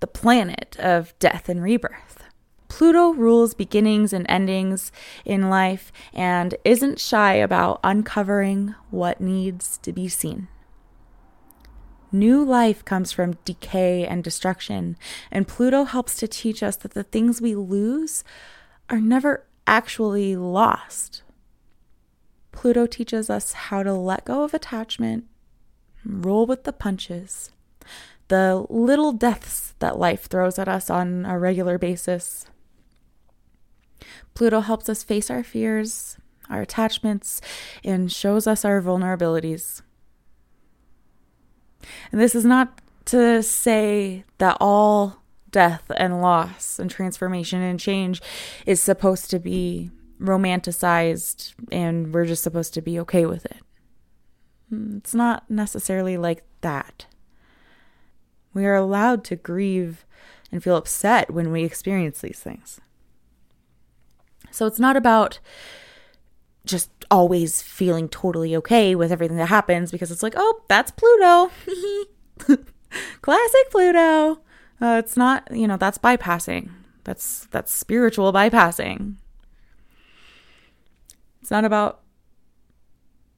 the 0.00 0.06
planet 0.06 0.76
of 0.78 1.18
death 1.18 1.48
and 1.48 1.62
rebirth. 1.62 2.24
Pluto 2.68 3.12
rules 3.12 3.54
beginnings 3.54 4.12
and 4.12 4.24
endings 4.28 4.92
in 5.24 5.50
life 5.50 5.90
and 6.14 6.54
isn't 6.64 7.00
shy 7.00 7.34
about 7.34 7.80
uncovering 7.82 8.74
what 8.90 9.20
needs 9.20 9.78
to 9.78 9.92
be 9.92 10.08
seen. 10.08 10.48
New 12.10 12.42
life 12.42 12.84
comes 12.84 13.12
from 13.12 13.36
decay 13.44 14.06
and 14.06 14.24
destruction, 14.24 14.96
and 15.30 15.46
Pluto 15.46 15.84
helps 15.84 16.16
to 16.16 16.26
teach 16.26 16.62
us 16.62 16.76
that 16.76 16.94
the 16.94 17.02
things 17.02 17.40
we 17.40 17.54
lose 17.54 18.24
are 18.88 19.00
never 19.00 19.44
actually 19.66 20.34
lost. 20.34 21.22
Pluto 22.50 22.86
teaches 22.86 23.28
us 23.28 23.52
how 23.52 23.82
to 23.82 23.92
let 23.92 24.24
go 24.24 24.42
of 24.42 24.54
attachment, 24.54 25.26
roll 26.04 26.46
with 26.46 26.64
the 26.64 26.72
punches, 26.72 27.52
the 28.28 28.64
little 28.70 29.12
deaths 29.12 29.74
that 29.78 29.98
life 29.98 30.24
throws 30.24 30.58
at 30.58 30.68
us 30.68 30.88
on 30.88 31.26
a 31.26 31.38
regular 31.38 31.78
basis. 31.78 32.46
Pluto 34.32 34.60
helps 34.60 34.88
us 34.88 35.02
face 35.02 35.30
our 35.30 35.42
fears, 35.44 36.16
our 36.48 36.62
attachments, 36.62 37.42
and 37.84 38.10
shows 38.10 38.46
us 38.46 38.64
our 38.64 38.80
vulnerabilities. 38.80 39.82
And 42.12 42.20
this 42.20 42.34
is 42.34 42.44
not 42.44 42.80
to 43.06 43.42
say 43.42 44.24
that 44.38 44.56
all 44.60 45.22
death 45.50 45.90
and 45.96 46.20
loss 46.20 46.78
and 46.78 46.90
transformation 46.90 47.62
and 47.62 47.80
change 47.80 48.20
is 48.66 48.82
supposed 48.82 49.30
to 49.30 49.38
be 49.38 49.90
romanticized 50.20 51.54
and 51.70 52.12
we're 52.12 52.26
just 52.26 52.42
supposed 52.42 52.74
to 52.74 52.82
be 52.82 52.98
okay 53.00 53.24
with 53.24 53.44
it. 53.46 53.62
Hmm, 54.68 54.98
it's 54.98 55.14
not 55.14 55.48
necessarily 55.50 56.16
like 56.16 56.42
that. 56.60 57.06
We 58.52 58.66
are 58.66 58.74
allowed 58.74 59.24
to 59.24 59.36
grieve 59.36 60.04
and 60.50 60.62
feel 60.62 60.76
upset 60.76 61.30
when 61.30 61.52
we 61.52 61.64
experience 61.64 62.20
these 62.20 62.40
things. 62.40 62.80
So 64.50 64.66
it's 64.66 64.78
not 64.78 64.96
about 64.96 65.38
just 66.64 66.90
always 67.10 67.62
feeling 67.62 68.08
totally 68.08 68.54
okay 68.56 68.94
with 68.94 69.10
everything 69.10 69.36
that 69.36 69.46
happens 69.46 69.90
because 69.90 70.10
it's 70.10 70.22
like, 70.22 70.34
oh, 70.36 70.62
that's 70.68 70.90
Pluto. 70.90 71.50
Classic 73.22 73.70
Pluto. 73.70 74.40
Uh, 74.80 75.00
it's 75.02 75.16
not, 75.16 75.48
you 75.50 75.66
know, 75.66 75.76
that's 75.76 75.98
bypassing. 75.98 76.70
That's 77.04 77.46
that's 77.50 77.72
spiritual 77.72 78.32
bypassing. 78.32 79.14
It's 81.40 81.50
not 81.50 81.64
about 81.64 82.00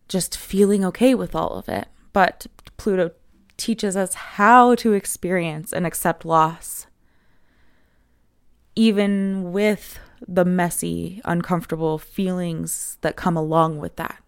just 0.08 0.36
feeling 0.36 0.84
okay 0.84 1.14
with 1.14 1.36
all 1.36 1.52
of 1.52 1.68
it, 1.68 1.86
but 2.12 2.46
Pluto 2.76 3.12
teaches 3.56 3.96
us 3.96 4.14
how 4.14 4.74
to 4.74 4.92
experience 4.92 5.72
and 5.72 5.86
accept 5.86 6.24
loss 6.24 6.86
even 8.80 9.52
with 9.52 9.98
the 10.26 10.44
messy, 10.44 11.20
uncomfortable 11.24 11.98
feelings 11.98 12.98
that 13.00 13.16
come 13.16 13.36
along 13.36 13.78
with 13.78 13.96
that. 13.96 14.22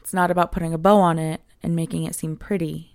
It's 0.00 0.12
not 0.12 0.30
about 0.30 0.52
putting 0.52 0.74
a 0.74 0.78
bow 0.78 0.98
on 0.98 1.18
it 1.18 1.40
and 1.62 1.74
making 1.74 2.04
it 2.04 2.14
seem 2.14 2.36
pretty, 2.36 2.94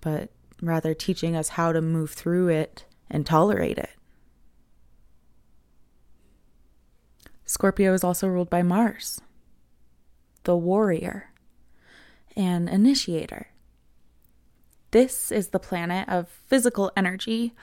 but 0.00 0.30
rather 0.60 0.94
teaching 0.94 1.34
us 1.34 1.50
how 1.50 1.72
to 1.72 1.80
move 1.80 2.10
through 2.10 2.48
it 2.48 2.84
and 3.10 3.24
tolerate 3.24 3.78
it. 3.78 3.90
Scorpio 7.46 7.92
is 7.92 8.04
also 8.04 8.26
ruled 8.26 8.50
by 8.50 8.62
Mars, 8.62 9.20
the 10.44 10.56
warrior 10.56 11.30
and 12.36 12.68
initiator. 12.68 13.48
This 14.90 15.30
is 15.30 15.48
the 15.48 15.58
planet 15.58 16.08
of 16.08 16.28
physical 16.28 16.90
energy, 16.96 17.54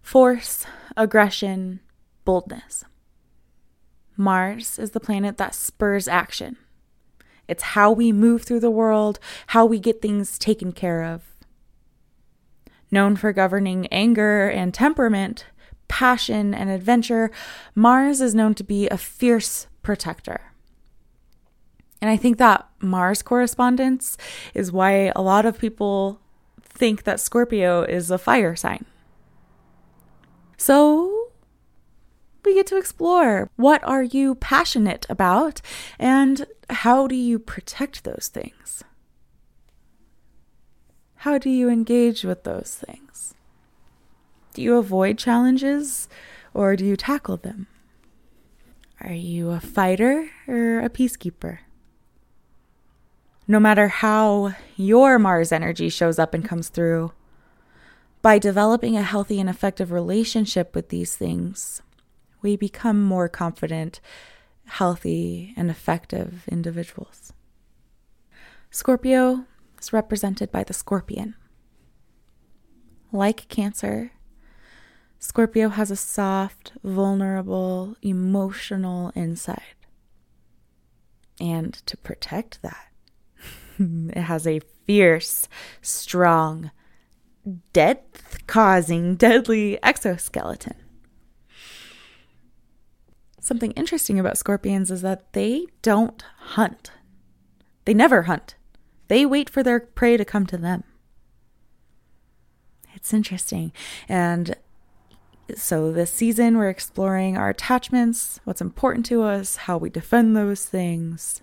force, 0.00 0.66
aggression, 0.96 1.80
boldness. 2.26 2.84
Mars 4.18 4.78
is 4.78 4.90
the 4.90 5.00
planet 5.00 5.38
that 5.38 5.54
spurs 5.54 6.06
action. 6.06 6.58
It's 7.48 7.62
how 7.62 7.92
we 7.92 8.12
move 8.12 8.42
through 8.42 8.60
the 8.60 8.70
world, 8.70 9.18
how 9.48 9.64
we 9.64 9.78
get 9.78 10.02
things 10.02 10.38
taken 10.38 10.72
care 10.72 11.02
of. 11.02 11.22
Known 12.90 13.16
for 13.16 13.32
governing 13.32 13.86
anger 13.88 14.48
and 14.48 14.74
temperament, 14.74 15.46
passion 15.88 16.52
and 16.54 16.68
adventure, 16.68 17.30
Mars 17.74 18.20
is 18.20 18.34
known 18.34 18.54
to 18.54 18.64
be 18.64 18.88
a 18.88 18.98
fierce 18.98 19.66
protector. 19.82 20.52
And 22.00 22.10
I 22.10 22.16
think 22.16 22.38
that 22.38 22.68
Mars 22.80 23.22
correspondence 23.22 24.18
is 24.54 24.72
why 24.72 25.12
a 25.14 25.22
lot 25.22 25.46
of 25.46 25.58
people 25.58 26.20
think 26.60 27.04
that 27.04 27.20
Scorpio 27.20 27.82
is 27.82 28.10
a 28.10 28.18
fire 28.18 28.54
sign. 28.54 28.84
So 30.56 31.15
we 32.46 32.54
get 32.54 32.66
to 32.68 32.78
explore 32.78 33.50
what 33.56 33.84
are 33.84 34.02
you 34.02 34.36
passionate 34.36 35.04
about 35.10 35.60
and 35.98 36.46
how 36.70 37.06
do 37.06 37.14
you 37.14 37.38
protect 37.38 38.04
those 38.04 38.30
things? 38.32 38.82
How 41.16 41.36
do 41.38 41.50
you 41.50 41.68
engage 41.68 42.24
with 42.24 42.44
those 42.44 42.82
things? 42.86 43.34
Do 44.54 44.62
you 44.62 44.76
avoid 44.76 45.18
challenges 45.18 46.08
or 46.54 46.76
do 46.76 46.84
you 46.86 46.96
tackle 46.96 47.36
them? 47.36 47.66
Are 49.00 49.12
you 49.12 49.50
a 49.50 49.60
fighter 49.60 50.30
or 50.48 50.80
a 50.80 50.88
peacekeeper? 50.88 51.58
No 53.46 53.60
matter 53.60 53.88
how 53.88 54.54
your 54.76 55.18
Mars 55.18 55.52
energy 55.52 55.88
shows 55.88 56.18
up 56.18 56.32
and 56.32 56.44
comes 56.44 56.68
through, 56.68 57.12
by 58.22 58.38
developing 58.38 58.96
a 58.96 59.02
healthy 59.02 59.38
and 59.38 59.48
effective 59.48 59.92
relationship 59.92 60.74
with 60.74 60.88
these 60.88 61.14
things, 61.14 61.82
we 62.46 62.54
become 62.56 63.02
more 63.02 63.28
confident, 63.28 63.98
healthy, 64.66 65.52
and 65.56 65.68
effective 65.68 66.44
individuals. 66.46 67.32
Scorpio 68.70 69.46
is 69.80 69.92
represented 69.92 70.52
by 70.52 70.62
the 70.62 70.72
scorpion. 70.72 71.34
Like 73.10 73.48
Cancer, 73.48 74.12
Scorpio 75.18 75.70
has 75.70 75.90
a 75.90 75.96
soft, 75.96 76.70
vulnerable, 76.84 77.96
emotional 78.00 79.10
inside. 79.16 79.74
And 81.40 81.74
to 81.86 81.96
protect 81.96 82.62
that, 82.62 82.92
it 83.80 84.22
has 84.22 84.46
a 84.46 84.60
fierce, 84.86 85.48
strong, 85.82 86.70
death 87.72 88.46
causing, 88.46 89.16
deadly 89.16 89.82
exoskeleton. 89.82 90.85
Something 93.46 93.70
interesting 93.76 94.18
about 94.18 94.38
scorpions 94.38 94.90
is 94.90 95.02
that 95.02 95.32
they 95.32 95.66
don't 95.80 96.20
hunt. 96.36 96.90
They 97.84 97.94
never 97.94 98.22
hunt. 98.22 98.56
They 99.06 99.24
wait 99.24 99.48
for 99.48 99.62
their 99.62 99.78
prey 99.78 100.16
to 100.16 100.24
come 100.24 100.46
to 100.46 100.56
them. 100.56 100.82
It's 102.92 103.14
interesting. 103.14 103.70
And 104.08 104.56
so, 105.54 105.92
this 105.92 106.10
season, 106.12 106.58
we're 106.58 106.68
exploring 106.68 107.36
our 107.36 107.50
attachments, 107.50 108.40
what's 108.42 108.60
important 108.60 109.06
to 109.06 109.22
us, 109.22 109.54
how 109.54 109.78
we 109.78 109.90
defend 109.90 110.36
those 110.36 110.64
things, 110.64 111.40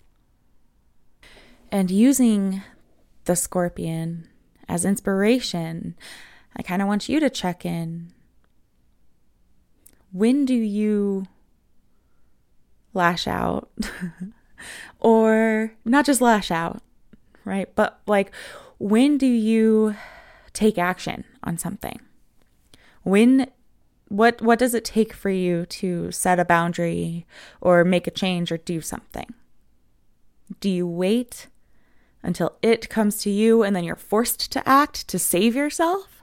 and 1.71 1.89
using 1.89 2.63
the 3.23 3.37
scorpion 3.37 4.27
as 4.67 4.83
inspiration. 4.83 5.95
I 6.53 6.63
kind 6.63 6.81
of 6.81 6.89
want 6.89 7.07
you 7.07 7.21
to 7.21 7.29
check 7.29 7.65
in. 7.65 8.11
When 10.11 10.43
do 10.43 10.53
you 10.53 11.27
lash 12.93 13.27
out? 13.27 13.69
or 14.99 15.73
not 15.85 16.05
just 16.05 16.21
lash 16.21 16.51
out, 16.51 16.81
right? 17.45 17.73
But 17.75 17.99
like, 18.07 18.31
when 18.79 19.17
do 19.17 19.27
you 19.27 19.95
take 20.53 20.77
action 20.77 21.25
on 21.43 21.57
something? 21.57 21.99
When 23.03 23.51
what 24.07 24.41
what 24.41 24.59
does 24.59 24.73
it 24.73 24.85
take 24.85 25.13
for 25.13 25.29
you 25.29 25.65
to 25.65 26.11
set 26.11 26.39
a 26.39 26.45
boundary 26.45 27.25
or 27.61 27.83
make 27.83 28.07
a 28.07 28.11
change 28.11 28.51
or 28.51 28.57
do 28.57 28.79
something? 28.79 29.33
Do 30.59 30.69
you 30.69 30.87
wait 30.87 31.47
until 32.21 32.55
it 32.61 32.89
comes 32.89 33.17
to 33.23 33.29
you 33.29 33.63
and 33.63 33.75
then 33.75 33.83
you're 33.83 33.95
forced 33.95 34.51
to 34.51 34.67
act 34.69 35.07
to 35.09 35.19
save 35.19 35.55
yourself? 35.55 36.22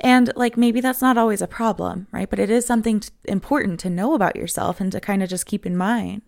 And 0.00 0.32
like 0.36 0.56
maybe 0.56 0.80
that's 0.80 1.00
not 1.00 1.18
always 1.18 1.42
a 1.42 1.46
problem, 1.46 2.06
right? 2.12 2.28
But 2.28 2.38
it 2.38 2.50
is 2.50 2.66
something 2.66 3.00
t- 3.00 3.10
important 3.24 3.80
to 3.80 3.90
know 3.90 4.14
about 4.14 4.36
yourself 4.36 4.80
and 4.80 4.92
to 4.92 5.00
kind 5.00 5.22
of 5.22 5.28
just 5.28 5.46
keep 5.46 5.66
in 5.66 5.76
mind. 5.76 6.22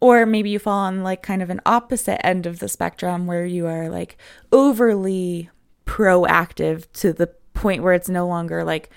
Or 0.00 0.26
maybe 0.26 0.50
you 0.50 0.58
fall 0.58 0.80
on 0.80 1.02
like 1.02 1.22
kind 1.22 1.42
of 1.42 1.50
an 1.50 1.60
opposite 1.66 2.24
end 2.24 2.46
of 2.46 2.58
the 2.58 2.68
spectrum 2.68 3.26
where 3.26 3.44
you 3.44 3.66
are 3.66 3.88
like 3.88 4.16
overly 4.52 5.50
proactive 5.86 6.90
to 6.94 7.12
the 7.12 7.28
point 7.54 7.82
where 7.82 7.94
it's 7.94 8.08
no 8.08 8.26
longer 8.26 8.64
like 8.64 8.90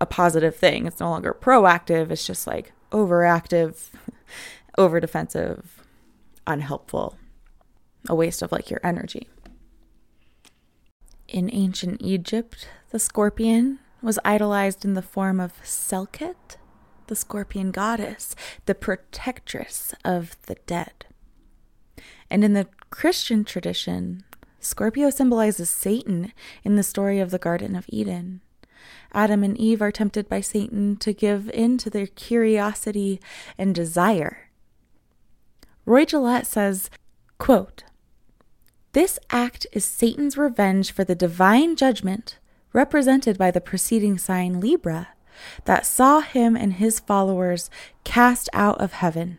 a 0.00 0.06
positive 0.06 0.56
thing. 0.56 0.86
It's 0.86 1.00
no 1.00 1.10
longer 1.10 1.36
proactive. 1.38 2.10
It's 2.10 2.26
just 2.26 2.46
like 2.46 2.72
overactive, 2.90 3.90
over 4.78 5.00
defensive, 5.00 5.82
unhelpful, 6.46 7.16
a 8.08 8.14
waste 8.14 8.42
of 8.42 8.52
like 8.52 8.70
your 8.70 8.80
energy. 8.82 9.28
In 11.32 11.48
ancient 11.50 12.02
Egypt, 12.02 12.68
the 12.90 12.98
scorpion 12.98 13.78
was 14.02 14.18
idolized 14.22 14.84
in 14.84 14.92
the 14.92 15.00
form 15.00 15.40
of 15.40 15.54
Selket, 15.64 16.58
the 17.06 17.16
scorpion 17.16 17.70
goddess, 17.70 18.36
the 18.66 18.74
protectress 18.74 19.94
of 20.04 20.36
the 20.42 20.56
dead. 20.66 21.06
And 22.30 22.44
in 22.44 22.52
the 22.52 22.68
Christian 22.90 23.44
tradition, 23.44 24.24
Scorpio 24.60 25.08
symbolizes 25.08 25.70
Satan 25.70 26.34
in 26.64 26.76
the 26.76 26.82
story 26.82 27.18
of 27.18 27.30
the 27.30 27.38
Garden 27.38 27.74
of 27.74 27.86
Eden. 27.88 28.42
Adam 29.12 29.42
and 29.42 29.56
Eve 29.56 29.80
are 29.80 29.90
tempted 29.90 30.28
by 30.28 30.42
Satan 30.42 30.96
to 30.96 31.14
give 31.14 31.48
in 31.50 31.78
to 31.78 31.88
their 31.88 32.06
curiosity 32.06 33.20
and 33.56 33.74
desire. 33.74 34.50
Roy 35.86 36.04
Gillett 36.04 36.44
says, 36.44 36.90
quote, 37.38 37.84
This 38.92 39.18
act 39.30 39.66
is 39.72 39.86
Satan's 39.86 40.36
revenge 40.36 40.92
for 40.92 41.02
the 41.02 41.14
divine 41.14 41.76
judgment 41.76 42.38
represented 42.74 43.38
by 43.38 43.50
the 43.50 43.60
preceding 43.60 44.18
sign 44.18 44.60
Libra 44.60 45.08
that 45.64 45.86
saw 45.86 46.20
him 46.20 46.56
and 46.56 46.74
his 46.74 47.00
followers 47.00 47.70
cast 48.04 48.50
out 48.52 48.78
of 48.82 48.92
heaven. 48.92 49.38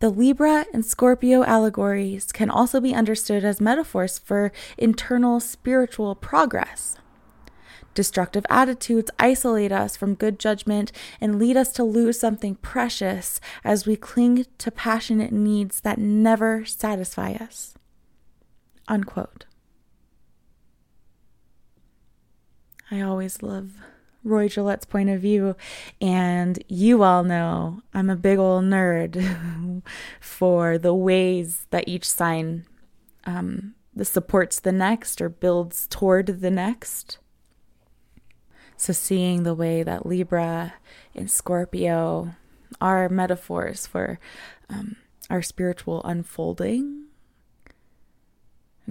The 0.00 0.08
Libra 0.08 0.64
and 0.72 0.84
Scorpio 0.84 1.44
allegories 1.44 2.32
can 2.32 2.48
also 2.48 2.80
be 2.80 2.94
understood 2.94 3.44
as 3.44 3.60
metaphors 3.60 4.18
for 4.18 4.50
internal 4.78 5.38
spiritual 5.38 6.14
progress. 6.14 6.96
Destructive 7.94 8.44
attitudes 8.50 9.10
isolate 9.18 9.72
us 9.72 9.96
from 9.96 10.14
good 10.14 10.38
judgment 10.38 10.90
and 11.20 11.38
lead 11.38 11.56
us 11.56 11.72
to 11.72 11.84
lose 11.84 12.18
something 12.18 12.56
precious 12.56 13.40
as 13.62 13.86
we 13.86 13.96
cling 13.96 14.46
to 14.58 14.70
passionate 14.70 15.32
needs 15.32 15.80
that 15.80 15.98
never 15.98 16.64
satisfy 16.64 17.32
us. 17.32 17.74
Unquote. 18.88 19.46
I 22.90 23.00
always 23.00 23.42
love 23.42 23.72
Roy 24.24 24.48
Gillett's 24.48 24.86
point 24.86 25.10
of 25.10 25.20
view. 25.20 25.56
And 26.00 26.62
you 26.68 27.02
all 27.02 27.22
know 27.22 27.82
I'm 27.92 28.10
a 28.10 28.16
big 28.16 28.38
old 28.38 28.64
nerd 28.64 29.82
for 30.20 30.78
the 30.78 30.94
ways 30.94 31.66
that 31.70 31.88
each 31.88 32.08
sign 32.08 32.66
um, 33.24 33.74
supports 34.02 34.60
the 34.60 34.72
next 34.72 35.20
or 35.20 35.28
builds 35.28 35.86
toward 35.86 36.40
the 36.40 36.50
next. 36.50 37.18
So, 38.76 38.92
seeing 38.92 39.42
the 39.42 39.54
way 39.54 39.82
that 39.82 40.04
Libra 40.06 40.74
and 41.14 41.30
Scorpio 41.30 42.34
are 42.80 43.08
metaphors 43.08 43.86
for 43.86 44.18
um, 44.68 44.96
our 45.30 45.42
spiritual 45.42 46.02
unfolding, 46.04 47.06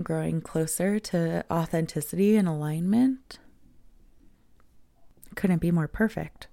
growing 0.01 0.41
closer 0.41 0.99
to 0.99 1.45
authenticity 1.51 2.35
and 2.35 2.47
alignment 2.47 3.39
couldn't 5.35 5.59
be 5.59 5.71
more 5.71 5.87
perfect. 5.87 6.47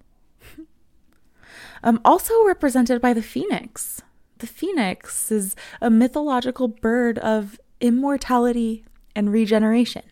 um, 1.83 2.01
also 2.05 2.45
represented 2.45 3.01
by 3.01 3.13
the 3.13 3.23
phoenix. 3.23 4.03
The 4.39 4.47
phoenix 4.47 5.31
is 5.31 5.55
a 5.81 5.91
mythological 5.91 6.69
bird 6.69 7.19
of 7.19 7.61
immortality 7.81 8.85
and 9.15 9.33
regeneration. 9.33 10.03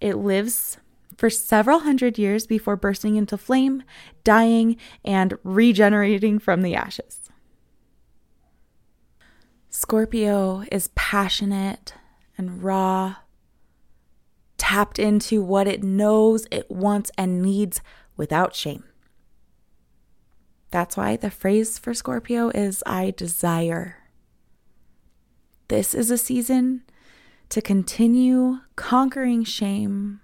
It 0.00 0.16
lives 0.16 0.78
for 1.16 1.30
several 1.30 1.80
hundred 1.80 2.18
years 2.18 2.46
before 2.46 2.76
bursting 2.76 3.16
into 3.16 3.36
flame, 3.38 3.82
dying, 4.22 4.76
and 5.04 5.34
regenerating 5.42 6.38
from 6.38 6.62
the 6.62 6.74
ashes. 6.74 7.20
Scorpio 9.70 10.64
is 10.70 10.90
passionate 10.94 11.94
and 12.38 12.62
raw 12.62 13.16
tapped 14.56 14.98
into 14.98 15.42
what 15.42 15.68
it 15.68 15.82
knows 15.82 16.46
it 16.50 16.70
wants 16.70 17.10
and 17.18 17.42
needs 17.42 17.80
without 18.16 18.54
shame. 18.54 18.84
That's 20.70 20.96
why 20.96 21.16
the 21.16 21.30
phrase 21.30 21.78
for 21.78 21.92
Scorpio 21.92 22.48
is 22.48 22.82
I 22.86 23.12
desire. 23.16 23.98
This 25.68 25.94
is 25.94 26.10
a 26.10 26.18
season 26.18 26.82
to 27.50 27.60
continue 27.60 28.60
conquering 28.74 29.44
shame 29.44 30.20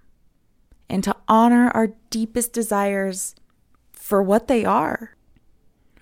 and 0.91 1.05
to 1.05 1.15
honor 1.25 1.71
our 1.71 1.93
deepest 2.09 2.51
desires 2.51 3.33
for 3.93 4.21
what 4.21 4.49
they 4.49 4.65
are. 4.65 5.15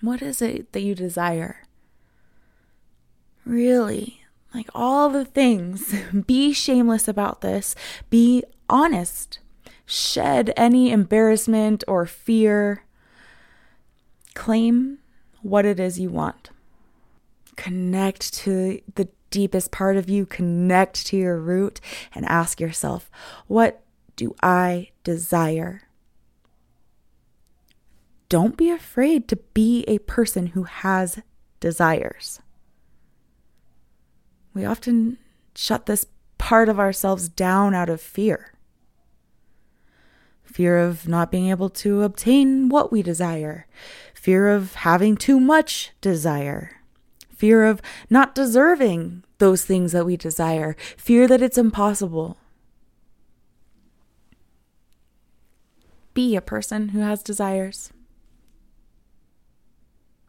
What 0.00 0.20
is 0.20 0.42
it 0.42 0.72
that 0.72 0.80
you 0.80 0.96
desire? 0.96 1.62
Really, 3.44 4.20
like 4.52 4.68
all 4.74 5.08
the 5.08 5.24
things. 5.24 5.94
Be 6.26 6.52
shameless 6.52 7.06
about 7.06 7.40
this. 7.40 7.76
Be 8.10 8.42
honest. 8.68 9.38
Shed 9.86 10.52
any 10.56 10.90
embarrassment 10.90 11.84
or 11.86 12.04
fear. 12.04 12.84
Claim 14.34 14.98
what 15.42 15.64
it 15.64 15.78
is 15.78 16.00
you 16.00 16.10
want. 16.10 16.50
Connect 17.54 18.34
to 18.34 18.80
the 18.96 19.08
deepest 19.30 19.70
part 19.70 19.96
of 19.96 20.10
you, 20.10 20.26
connect 20.26 21.06
to 21.06 21.16
your 21.16 21.38
root, 21.38 21.80
and 22.12 22.26
ask 22.26 22.60
yourself, 22.60 23.08
what 23.46 23.84
do 24.20 24.36
I 24.42 24.90
desire? 25.02 25.88
Don't 28.28 28.54
be 28.54 28.68
afraid 28.68 29.28
to 29.28 29.36
be 29.54 29.82
a 29.88 29.96
person 30.00 30.48
who 30.48 30.64
has 30.64 31.22
desires. 31.58 32.38
We 34.52 34.66
often 34.66 35.16
shut 35.54 35.86
this 35.86 36.04
part 36.36 36.68
of 36.68 36.78
ourselves 36.78 37.30
down 37.30 37.74
out 37.74 37.88
of 37.88 37.98
fear 37.98 38.52
fear 40.44 40.78
of 40.78 41.08
not 41.08 41.30
being 41.30 41.48
able 41.48 41.70
to 41.70 42.02
obtain 42.02 42.68
what 42.68 42.92
we 42.92 43.02
desire, 43.02 43.66
fear 44.12 44.48
of 44.48 44.74
having 44.74 45.16
too 45.16 45.40
much 45.40 45.92
desire, 46.02 46.82
fear 47.34 47.64
of 47.64 47.80
not 48.10 48.34
deserving 48.34 49.22
those 49.38 49.64
things 49.64 49.92
that 49.92 50.04
we 50.04 50.18
desire, 50.18 50.76
fear 50.98 51.26
that 51.26 51.40
it's 51.40 51.56
impossible. 51.56 52.36
Be 56.14 56.36
a 56.36 56.40
person 56.40 56.90
who 56.90 57.00
has 57.00 57.22
desires. 57.22 57.92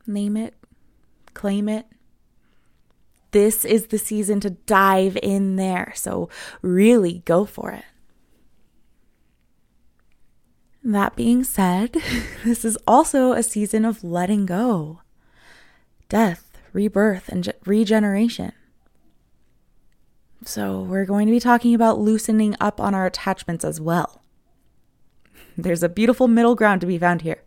Name 0.06 0.38
it, 0.38 0.56
claim 1.34 1.70
it. 1.70 1.86
This 3.32 3.64
is 3.64 3.88
the 3.88 3.98
season 3.98 4.40
to 4.42 4.50
dive 4.50 5.18
in 5.24 5.56
there, 5.56 5.94
so 5.96 6.30
really 6.62 7.22
go 7.26 7.46
for 7.46 7.72
it. 7.72 7.86
That 10.84 11.16
being 11.16 11.44
said, 11.44 11.96
this 12.44 12.66
is 12.66 12.78
also 12.88 13.34
a 13.34 13.44
season 13.44 13.86
of 13.86 14.04
letting 14.04 14.46
go, 14.46 15.02
death, 16.10 16.52
rebirth, 16.74 17.30
and 17.30 17.54
regeneration. 17.66 18.52
So, 20.44 20.82
we're 20.82 21.06
going 21.06 21.28
to 21.28 21.32
be 21.32 21.40
talking 21.40 21.76
about 21.76 22.00
loosening 22.00 22.56
up 22.60 22.82
on 22.82 22.96
our 22.96 23.06
attachments 23.06 23.64
as 23.64 23.80
well. 23.80 24.20
There's 25.58 25.84
a 25.84 25.89
beautiful 25.89 26.28
middle 26.28 26.56
ground 26.56 26.82
to 26.82 26.88
be 26.88 26.97
found 26.97 27.22
here. 27.22 27.43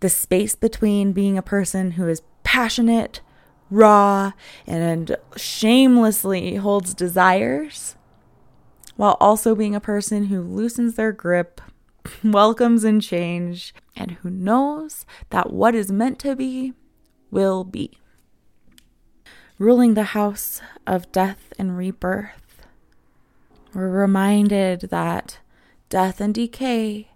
The 0.00 0.08
space 0.08 0.54
between 0.54 1.12
being 1.12 1.38
a 1.38 1.42
person 1.42 1.92
who 1.92 2.08
is 2.08 2.22
passionate, 2.42 3.20
raw, 3.70 4.32
and 4.66 5.16
shamelessly 5.36 6.56
holds 6.56 6.94
desires, 6.94 7.96
while 8.96 9.16
also 9.20 9.54
being 9.54 9.74
a 9.74 9.80
person 9.80 10.26
who 10.26 10.42
loosens 10.42 10.94
their 10.94 11.12
grip, 11.12 11.60
welcomes 12.24 12.84
in 12.84 13.00
change, 13.00 13.74
and 13.96 14.12
who 14.12 14.30
knows 14.30 15.06
that 15.30 15.52
what 15.52 15.74
is 15.74 15.90
meant 15.90 16.18
to 16.20 16.36
be 16.36 16.74
will 17.30 17.64
be. 17.64 17.98
Ruling 19.58 19.94
the 19.94 20.04
house 20.04 20.60
of 20.86 21.10
death 21.12 21.52
and 21.58 21.76
rebirth, 21.76 22.66
we're 23.72 23.88
reminded 23.88 24.82
that 24.90 25.38
death 25.94 26.20
and 26.20 26.34
decay 26.34 27.06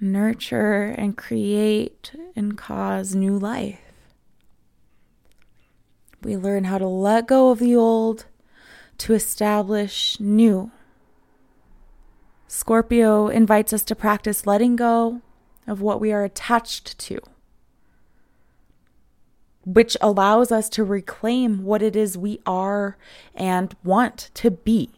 nurture 0.00 0.92
and 0.98 1.16
create 1.16 2.10
and 2.34 2.58
cause 2.58 3.14
new 3.14 3.38
life. 3.38 3.78
We 6.24 6.36
learn 6.36 6.64
how 6.64 6.78
to 6.78 6.88
let 6.88 7.28
go 7.28 7.52
of 7.52 7.60
the 7.60 7.76
old 7.76 8.26
to 8.98 9.14
establish 9.14 10.18
new. 10.18 10.72
Scorpio 12.48 13.28
invites 13.28 13.72
us 13.72 13.84
to 13.84 13.94
practice 13.94 14.44
letting 14.44 14.74
go 14.74 15.20
of 15.68 15.80
what 15.80 16.00
we 16.00 16.10
are 16.12 16.24
attached 16.24 16.98
to, 16.98 17.20
which 19.64 19.96
allows 20.00 20.50
us 20.50 20.68
to 20.70 20.82
reclaim 20.82 21.62
what 21.62 21.80
it 21.80 21.94
is 21.94 22.18
we 22.18 22.40
are 22.44 22.98
and 23.36 23.76
want 23.84 24.30
to 24.34 24.50
be, 24.50 24.90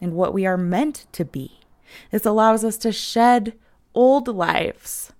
and 0.00 0.12
what 0.12 0.32
we 0.34 0.46
are 0.46 0.56
meant 0.56 1.06
to 1.12 1.24
be. 1.24 1.60
This 2.10 2.26
allows 2.26 2.64
us 2.64 2.76
to 2.78 2.92
shed 2.92 3.54
old 3.94 4.28
lives, 4.28 5.12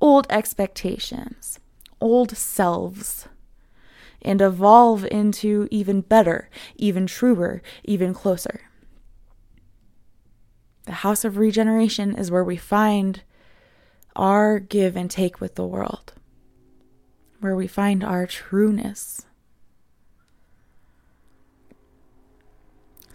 old 0.00 0.26
expectations, 0.30 1.58
old 2.00 2.36
selves, 2.36 3.28
and 4.22 4.40
evolve 4.40 5.06
into 5.10 5.68
even 5.70 6.00
better, 6.00 6.50
even 6.76 7.06
truer, 7.06 7.62
even 7.84 8.12
closer. 8.12 8.60
The 10.84 10.92
house 10.92 11.24
of 11.24 11.36
regeneration 11.36 12.16
is 12.16 12.30
where 12.30 12.44
we 12.44 12.56
find 12.56 13.22
our 14.16 14.58
give 14.58 14.96
and 14.96 15.10
take 15.10 15.40
with 15.40 15.54
the 15.54 15.66
world, 15.66 16.14
where 17.40 17.54
we 17.54 17.66
find 17.66 18.02
our 18.02 18.26
trueness. 18.26 19.26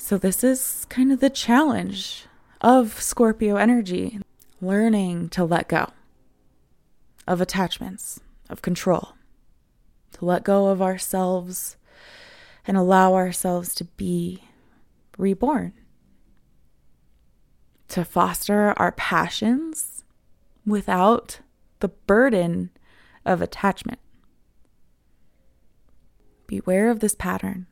So, 0.06 0.20
this 0.20 0.44
is 0.44 0.86
kind 0.88 1.12
of 1.12 1.20
the 1.20 1.32
challenge 1.32 2.28
of 2.62 3.02
Scorpio 3.02 3.56
energy 3.56 4.20
learning 4.62 5.30
to 5.30 5.44
let 5.44 5.68
go 5.68 5.88
of 7.28 7.42
attachments, 7.42 8.20
of 8.48 8.62
control, 8.62 9.16
to 10.12 10.26
let 10.26 10.44
go 10.44 10.68
of 10.68 10.80
ourselves 10.80 11.76
and 12.68 12.78
allow 12.78 13.16
ourselves 13.16 13.74
to 13.74 13.84
be 13.84 14.44
reborn, 15.18 15.74
to 17.88 18.06
foster 18.06 18.76
our 18.78 18.92
passions 18.92 20.04
without 20.68 21.40
the 21.80 21.90
burden 21.90 22.70
of 23.26 23.42
attachment. 23.42 24.00
Beware 26.46 26.92
of 26.92 27.00
this 27.00 27.16
pattern. 27.16 27.66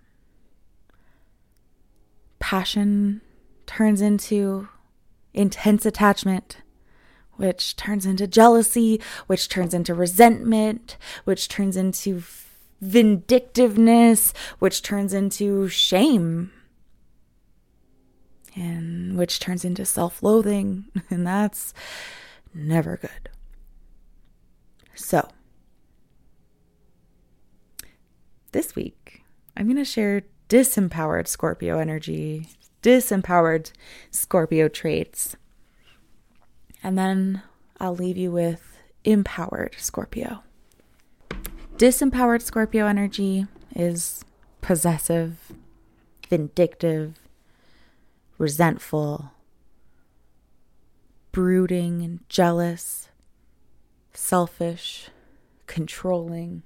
Passion 2.43 3.21
turns 3.65 4.01
into 4.01 4.67
intense 5.33 5.85
attachment, 5.85 6.57
which 7.37 7.77
turns 7.77 8.05
into 8.05 8.27
jealousy, 8.27 8.99
which 9.27 9.47
turns 9.47 9.73
into 9.73 9.93
resentment, 9.93 10.97
which 11.23 11.47
turns 11.47 11.77
into 11.77 12.21
vindictiveness, 12.81 14.33
which 14.59 14.81
turns 14.81 15.13
into 15.13 15.69
shame, 15.69 16.51
and 18.57 19.17
which 19.17 19.39
turns 19.39 19.63
into 19.63 19.85
self 19.85 20.21
loathing. 20.21 20.83
And 21.09 21.25
that's 21.25 21.73
never 22.53 22.97
good. 22.97 23.29
So, 24.95 25.29
this 28.51 28.75
week, 28.75 29.23
I'm 29.55 29.67
going 29.67 29.77
to 29.77 29.85
share 29.85 30.23
disempowered 30.53 31.27
Scorpio 31.27 31.79
energy 31.79 32.47
disempowered 32.83 33.71
Scorpio 34.11 34.67
traits. 34.67 35.35
And 36.83 36.95
then 36.95 37.41
I'll 37.79 37.95
leave 37.95 38.17
you 38.17 38.29
with 38.31 38.77
empowered 39.03 39.73
Scorpio. 39.79 40.43
Disempowered 41.77 42.43
Scorpio 42.43 42.85
energy 42.85 43.47
is 43.75 44.23
possessive, 44.61 45.51
vindictive, 46.29 47.15
resentful, 48.37 49.31
brooding 51.31 52.19
jealous, 52.29 53.09
selfish, 54.13 55.09
controlling, 55.65 56.61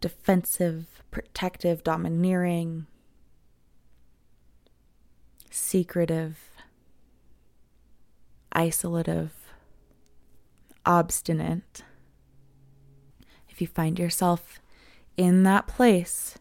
defensive, 0.00 1.02
protective, 1.10 1.82
domineering, 1.82 2.86
secretive, 5.50 6.50
isolative, 8.54 9.30
obstinate. 10.84 11.82
If 13.48 13.60
you 13.60 13.66
find 13.66 13.98
yourself 13.98 14.60
in 15.16 15.42
that 15.42 15.66
place, 15.66 16.38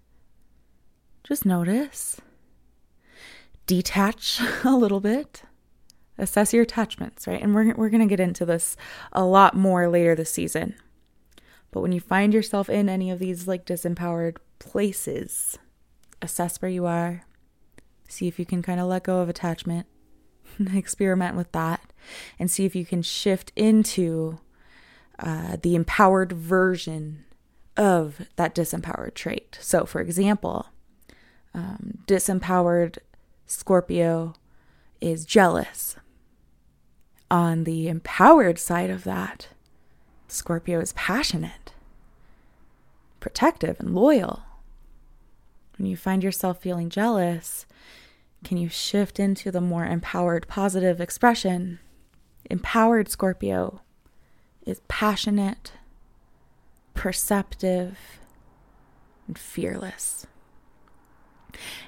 just 1.24 1.45
notice, 1.45 2.22
detach 3.66 4.39
a 4.64 4.76
little 4.76 4.99
bit, 4.99 5.43
assess 6.18 6.53
your 6.53 6.64
attachments, 6.64 7.28
right? 7.28 7.41
And 7.41 7.53
we're, 7.53 7.74
we're 7.76 7.89
going 7.89 8.01
to 8.01 8.08
get 8.08 8.20
into 8.20 8.45
this 8.45 8.78
a 9.12 9.26
lot 9.26 9.55
more 9.55 9.88
later 9.88 10.16
this 10.16 10.32
season. 10.32 10.76
But 11.72 11.82
when 11.82 11.91
you 11.91 11.99
find 11.99 12.34
yourself 12.34 12.70
in 12.70 12.89
any 12.89 13.11
of 13.11 13.20
these 13.20 13.47
like 13.47 13.65
disempowered 13.65 14.38
places, 14.59 15.57
assess 16.22 16.61
where 16.61 16.72
you 16.72 16.86
are, 16.86 17.24
See 18.07 18.28
if 18.28 18.39
you 18.39 18.45
can 18.45 18.61
kind 18.61 18.80
of 18.80 18.88
let 18.88 19.03
go 19.03 19.20
of 19.20 19.30
attachment, 19.30 19.86
experiment 20.74 21.36
with 21.36 21.51
that, 21.51 21.82
and 22.39 22.49
see 22.49 22.65
if 22.65 22.76
you 22.76 22.86
can 22.86 23.01
shift 23.01 23.51
into 23.55 24.39
uh, 25.20 25.57
the 25.61 25.76
empowered 25.76 26.32
version 26.32 27.26
of 27.76 28.28
that 28.38 28.55
disempowered 28.55 29.13
trait. 29.13 29.57
So, 29.61 29.86
for 29.86 29.99
example, 29.99 30.68
um, 31.53 31.99
disempowered 32.07 32.97
Scorpio 33.45 34.34
is 35.01 35.26
jealous. 35.26 35.97
On 37.30 37.65
the 37.65 37.89
empowered 37.89 38.57
side 38.57 38.89
of 38.89 39.03
that, 39.03 39.49
Scorpio 40.28 40.80
is 40.80 40.94
passionate, 40.94 41.74
protective, 43.20 43.80
and 43.80 43.96
loyal. 43.96 44.44
When 45.78 45.86
you 45.88 45.96
find 45.96 46.24
yourself 46.24 46.60
feeling 46.62 46.90
jealous, 46.90 47.66
can 48.44 48.58
you 48.58 48.70
shift 48.70 49.20
into 49.20 49.52
the 49.52 49.62
more 49.62 49.86
empowered, 49.86 50.48
positive 50.48 51.00
expression? 51.00 51.80
Empowered 52.50 53.10
Scorpio 53.10 53.82
is 54.66 54.82
passionate, 54.88 55.74
perceptive, 56.94 57.98
and 59.28 59.38
fearless. 59.38 60.26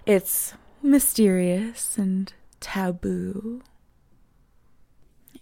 It's 0.06 0.54
mysterious 0.82 1.98
and 1.98 2.32
taboo. 2.60 3.62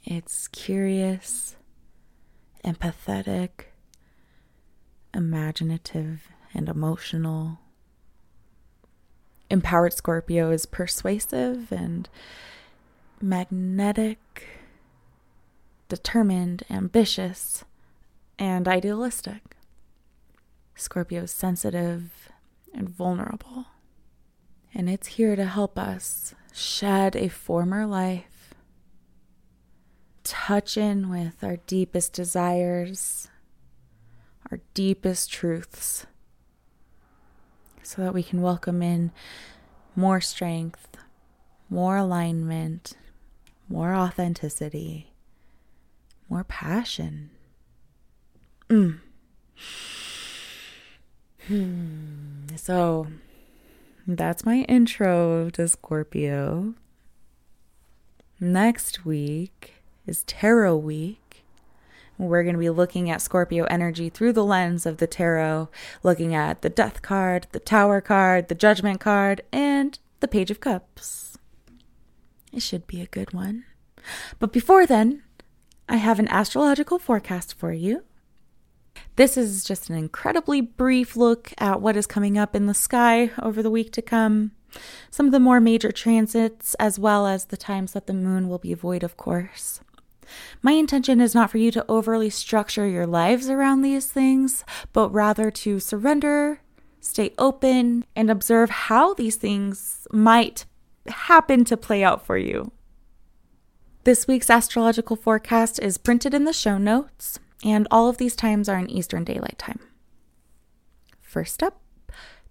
It's 0.04 0.48
curious, 0.48 1.57
empathetic, 2.64 3.50
imaginative, 5.14 6.30
and 6.54 6.70
emotional. 6.70 7.60
Empowered 9.50 9.94
Scorpio 9.94 10.52
is 10.52 10.66
persuasive 10.66 11.72
and 11.72 12.10
magnetic, 13.22 14.46
determined, 15.88 16.64
ambitious, 16.70 17.64
and 18.38 18.68
idealistic. 18.68 19.56
Scorpio 20.76 21.24
is 21.24 21.32
sensitive 21.32 22.30
and 22.74 22.90
vulnerable. 22.90 23.66
And 24.74 24.90
it's 24.90 25.08
here 25.08 25.36
to 25.36 25.46
help 25.46 25.80
us 25.80 26.36
shed 26.54 27.16
a 27.16 27.30
former 27.30 27.88
life, 27.88 28.37
touch 30.30 30.78
in 30.78 31.10
with 31.10 31.44
our 31.44 31.58
deepest 31.68 32.14
desires, 32.14 33.28
our 34.52 34.60
deepest 34.74 35.32
truths, 35.32 36.06
so 37.84 38.02
that 38.02 38.14
we 38.14 38.24
can 38.24 38.42
welcome 38.42 38.82
in 38.82 39.12
more 39.96 40.22
strength, 40.22 40.98
more 41.70 41.98
alignment, 41.98 42.94
more 43.70 43.94
authenticity, 43.94 45.14
more 46.30 46.44
passion. 46.44 47.30
Mm. 48.70 49.00
Hmm. 51.48 52.56
So 52.56 53.08
that's 54.06 54.46
my 54.46 54.66
intro 54.68 55.50
to 55.52 55.68
Scorpio. 55.68 56.74
Next 58.40 59.06
week 59.06 59.77
is 60.08 60.24
Tarot 60.24 60.78
Week. 60.78 61.44
We're 62.18 62.44
going 62.44 62.56
to 62.56 62.60
be 62.60 62.70
looking 62.70 63.12
at 63.12 63.22
Scorpio 63.22 63.66
energy 63.66 64.10
through 64.10 64.34
the 64.34 64.46
lens 64.46 64.86
of 64.86 64.98
the 64.98 65.06
tarot, 65.06 65.70
looking 66.02 66.34
at 66.34 66.62
the 66.62 66.70
Death 66.70 67.02
card, 67.02 67.46
the 67.52 67.60
Tower 67.60 68.02
card, 68.02 68.48
the 68.48 68.56
Judgment 68.56 69.00
card, 69.00 69.42
and 69.52 70.00
the 70.20 70.28
Page 70.28 70.50
of 70.50 70.60
Cups. 70.60 71.38
It 72.52 72.62
should 72.62 72.88
be 72.88 73.02
a 73.02 73.08
good 73.08 73.34
one. 73.34 73.66
But 74.40 74.52
before 74.52 74.88
then, 74.88 75.22
I 75.88 75.98
have 75.98 76.18
an 76.18 76.28
astrological 76.30 76.98
forecast 76.98 77.54
for 77.54 77.72
you. 77.72 78.04
This 79.16 79.38
is 79.38 79.64
just 79.64 79.90
an 79.90 79.96
incredibly 79.96 80.62
brief 80.62 81.16
look 81.16 81.54
at 81.60 81.82
what 81.82 81.98
is 81.98 82.08
coming 82.08 82.38
up 82.38 82.56
in 82.56 82.66
the 82.66 82.74
sky 82.74 83.32
over 83.42 83.62
the 83.62 83.70
week 83.70 83.92
to 83.92 84.02
come. 84.02 84.52
Some 85.12 85.28
of 85.28 85.32
the 85.32 85.40
more 85.40 85.60
major 85.60 85.92
transits, 85.92 86.74
as 86.76 86.98
well 86.98 87.28
as 87.28 87.46
the 87.46 87.58
times 87.58 87.94
that 87.94 88.08
the 88.08 88.14
moon 88.14 88.50
will 88.50 88.58
be 88.58 88.74
void 88.74 89.04
of 89.04 89.18
course. 89.18 89.82
My 90.62 90.74
intention 90.74 91.22
is 91.22 91.36
not 91.36 91.50
for 91.50 91.58
you 91.58 91.72
to 91.72 91.86
overly 91.88 92.30
structure 92.30 92.88
your 92.88 93.08
lives 93.08 93.50
around 93.50 93.82
these 93.82 94.08
things, 94.08 94.64
but 94.94 95.14
rather 95.14 95.52
to 95.52 95.80
surrender, 95.80 96.62
stay 97.00 97.34
open, 97.38 98.06
and 98.16 98.30
observe 98.30 98.70
how 98.70 99.14
these 99.14 99.36
things 99.36 100.08
might 100.12 100.66
happen 101.08 101.64
to 101.66 101.78
play 101.78 102.04
out 102.04 102.26
for 102.26 102.38
you. 102.38 102.72
This 104.04 104.28
week's 104.28 104.50
astrological 104.50 105.16
forecast 105.16 105.80
is 105.80 105.98
printed 105.98 106.34
in 106.34 106.46
the 106.46 106.54
show 106.54 106.78
notes 106.78 107.40
and 107.64 107.88
all 107.92 108.08
of 108.08 108.18
these 108.18 108.36
times 108.36 108.70
are 108.70 108.78
in 108.78 108.90
Eastern 108.90 109.24
Daylight 109.24 109.58
Time. 109.58 109.80
First 111.22 111.64
up, 111.64 111.82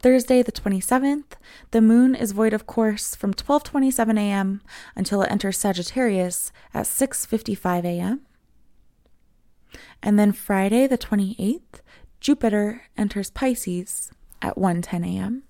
Thursday 0.06 0.40
the 0.40 0.52
27th, 0.52 1.32
the 1.72 1.80
moon 1.80 2.14
is 2.14 2.30
void 2.30 2.52
of 2.52 2.64
course 2.64 3.16
from 3.16 3.34
12:27 3.34 4.16
a.m. 4.16 4.62
until 4.94 5.20
it 5.20 5.32
enters 5.32 5.58
Sagittarius 5.58 6.52
at 6.72 6.86
6:55 6.86 7.84
a.m. 7.84 8.20
And 10.04 10.16
then 10.16 10.30
Friday 10.30 10.86
the 10.86 10.96
28th, 10.96 11.80
Jupiter 12.20 12.82
enters 12.96 13.30
Pisces 13.30 14.12
at 14.40 14.54
1:10 14.54 15.04
a.m. 15.04 15.42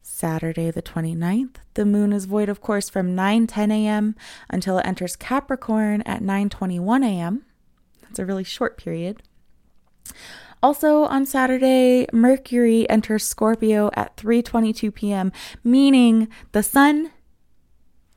Saturday, 0.00 0.70
the 0.70 0.80
29th, 0.80 1.56
the 1.74 1.84
moon 1.84 2.12
is 2.12 2.26
void 2.26 2.48
of 2.48 2.60
course 2.60 2.88
from 2.88 3.16
9:10 3.16 3.72
a.m. 3.72 4.14
until 4.48 4.78
it 4.78 4.86
enters 4.86 5.16
Capricorn 5.16 6.02
at 6.02 6.22
9:21 6.22 7.04
a.m. 7.04 7.44
That's 8.02 8.20
a 8.20 8.24
really 8.24 8.44
short 8.44 8.78
period. 8.78 9.24
Also 10.64 11.04
on 11.04 11.26
Saturday, 11.26 12.06
Mercury 12.10 12.88
enters 12.88 13.26
Scorpio 13.26 13.90
at 13.92 14.16
3:22 14.16 14.94
p.m., 14.94 15.30
meaning 15.62 16.26
the 16.52 16.62
sun, 16.62 17.10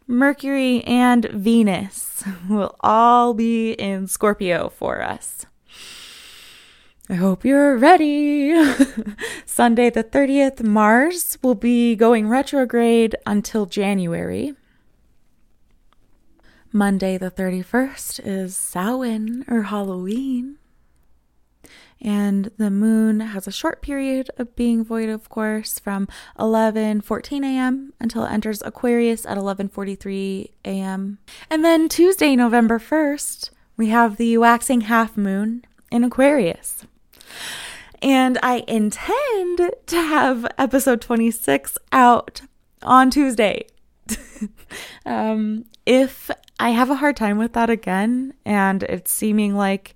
Mercury 0.07 0.81
and 0.85 1.25
Venus 1.25 2.23
will 2.49 2.73
all 2.79 3.33
be 3.33 3.73
in 3.73 4.07
Scorpio 4.07 4.69
for 4.69 5.01
us. 5.01 5.45
I 7.09 7.15
hope 7.15 7.43
you're 7.43 7.75
ready. 7.75 8.55
Sunday, 9.45 9.89
the 9.89 10.05
30th, 10.05 10.63
Mars 10.63 11.37
will 11.43 11.53
be 11.53 11.97
going 11.97 12.29
retrograde 12.29 13.17
until 13.25 13.65
January. 13.65 14.55
Monday, 16.71 17.17
the 17.17 17.29
31st, 17.29 18.21
is 18.23 18.55
Samhain 18.55 19.43
or 19.49 19.63
Halloween. 19.63 20.59
And 22.01 22.51
the 22.57 22.69
moon 22.69 23.21
has 23.21 23.47
a 23.47 23.51
short 23.51 23.81
period 23.81 24.29
of 24.37 24.55
being 24.55 24.83
void, 24.83 25.09
of 25.09 25.29
course, 25.29 25.79
from 25.79 26.07
11:14 26.39 27.43
a.m. 27.43 27.93
until 27.99 28.25
it 28.25 28.31
enters 28.31 28.61
Aquarius 28.63 29.25
at 29.25 29.37
11:43 29.37 30.51
a.m. 30.65 31.17
And 31.49 31.65
then 31.65 31.89
Tuesday, 31.89 32.35
November 32.35 32.79
1st, 32.79 33.49
we 33.77 33.89
have 33.89 34.17
the 34.17 34.37
waxing 34.37 34.81
half 34.81 35.17
moon 35.17 35.63
in 35.91 36.03
Aquarius. 36.03 36.85
And 38.01 38.37
I 38.43 38.63
intend 38.67 39.71
to 39.87 39.95
have 39.95 40.45
episode 40.57 41.01
26 41.01 41.77
out 41.91 42.41
on 42.83 43.09
Tuesday. 43.09 43.65
um, 45.05 45.65
if 45.85 46.29
I 46.59 46.69
have 46.71 46.89
a 46.89 46.95
hard 46.95 47.15
time 47.15 47.37
with 47.37 47.53
that 47.53 47.69
again, 47.69 48.33
and 48.45 48.83
it's 48.83 49.11
seeming 49.11 49.55
like 49.55 49.95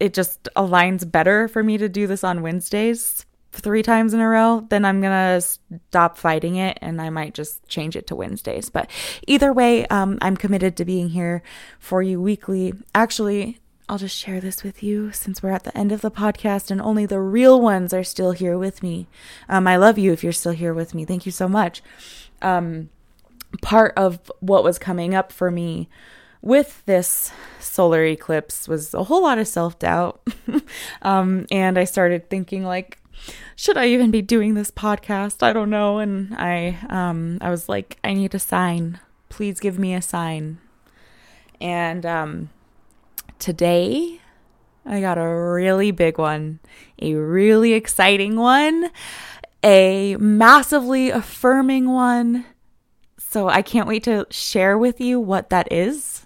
it 0.00 0.14
just 0.14 0.48
aligns 0.56 1.10
better 1.10 1.48
for 1.48 1.62
me 1.62 1.78
to 1.78 1.88
do 1.88 2.06
this 2.06 2.24
on 2.24 2.42
Wednesdays 2.42 3.24
three 3.54 3.82
times 3.82 4.12
in 4.12 4.20
a 4.20 4.28
row, 4.28 4.66
then 4.68 4.84
I'm 4.84 5.00
gonna 5.00 5.40
stop 5.40 6.18
fighting 6.18 6.56
it 6.56 6.78
and 6.80 7.00
I 7.00 7.10
might 7.10 7.34
just 7.34 7.66
change 7.68 7.96
it 7.96 8.06
to 8.08 8.16
Wednesdays. 8.16 8.68
But 8.68 8.90
either 9.26 9.52
way, 9.52 9.86
um, 9.86 10.18
I'm 10.20 10.36
committed 10.36 10.76
to 10.76 10.84
being 10.84 11.10
here 11.10 11.42
for 11.78 12.02
you 12.02 12.20
weekly. 12.20 12.74
Actually, 12.94 13.60
I'll 13.88 13.98
just 13.98 14.16
share 14.16 14.40
this 14.40 14.64
with 14.64 14.82
you 14.82 15.12
since 15.12 15.42
we're 15.42 15.50
at 15.50 15.64
the 15.64 15.76
end 15.76 15.92
of 15.92 16.00
the 16.00 16.10
podcast 16.10 16.70
and 16.70 16.80
only 16.80 17.06
the 17.06 17.20
real 17.20 17.60
ones 17.60 17.92
are 17.92 18.04
still 18.04 18.32
here 18.32 18.58
with 18.58 18.82
me. 18.82 19.06
Um, 19.48 19.66
I 19.66 19.76
love 19.76 19.98
you 19.98 20.12
if 20.12 20.24
you're 20.24 20.32
still 20.32 20.52
here 20.52 20.74
with 20.74 20.94
me. 20.94 21.04
Thank 21.04 21.26
you 21.26 21.32
so 21.32 21.48
much. 21.48 21.82
Um, 22.42 22.88
part 23.62 23.92
of 23.96 24.32
what 24.40 24.64
was 24.64 24.78
coming 24.78 25.14
up 25.14 25.30
for 25.30 25.50
me 25.50 25.88
with 26.44 26.82
this 26.86 27.32
solar 27.58 28.04
eclipse 28.04 28.68
was 28.68 28.94
a 28.94 29.04
whole 29.04 29.22
lot 29.22 29.38
of 29.38 29.48
self 29.48 29.78
doubt. 29.78 30.20
um, 31.02 31.46
and 31.50 31.78
I 31.78 31.84
started 31.84 32.30
thinking, 32.30 32.64
like, 32.64 32.98
should 33.56 33.76
I 33.76 33.86
even 33.88 34.10
be 34.10 34.22
doing 34.22 34.54
this 34.54 34.70
podcast? 34.70 35.42
I 35.42 35.52
don't 35.52 35.70
know. 35.70 35.98
And 35.98 36.34
I, 36.34 36.78
um, 36.88 37.38
I 37.40 37.50
was 37.50 37.68
like, 37.68 37.98
I 38.04 38.12
need 38.12 38.34
a 38.34 38.38
sign. 38.38 39.00
Please 39.28 39.58
give 39.58 39.78
me 39.78 39.94
a 39.94 40.02
sign. 40.02 40.58
And, 41.60 42.04
um, 42.04 42.50
Today, 43.44 44.20
I 44.86 45.02
got 45.02 45.18
a 45.18 45.28
really 45.28 45.90
big 45.90 46.16
one, 46.16 46.60
a 47.02 47.12
really 47.12 47.74
exciting 47.74 48.36
one, 48.36 48.90
a 49.62 50.16
massively 50.16 51.10
affirming 51.10 51.90
one. 51.90 52.46
So 53.34 53.48
I 53.48 53.62
can't 53.62 53.88
wait 53.88 54.04
to 54.04 54.28
share 54.30 54.78
with 54.78 55.00
you 55.00 55.18
what 55.18 55.50
that 55.50 55.72
is, 55.72 56.24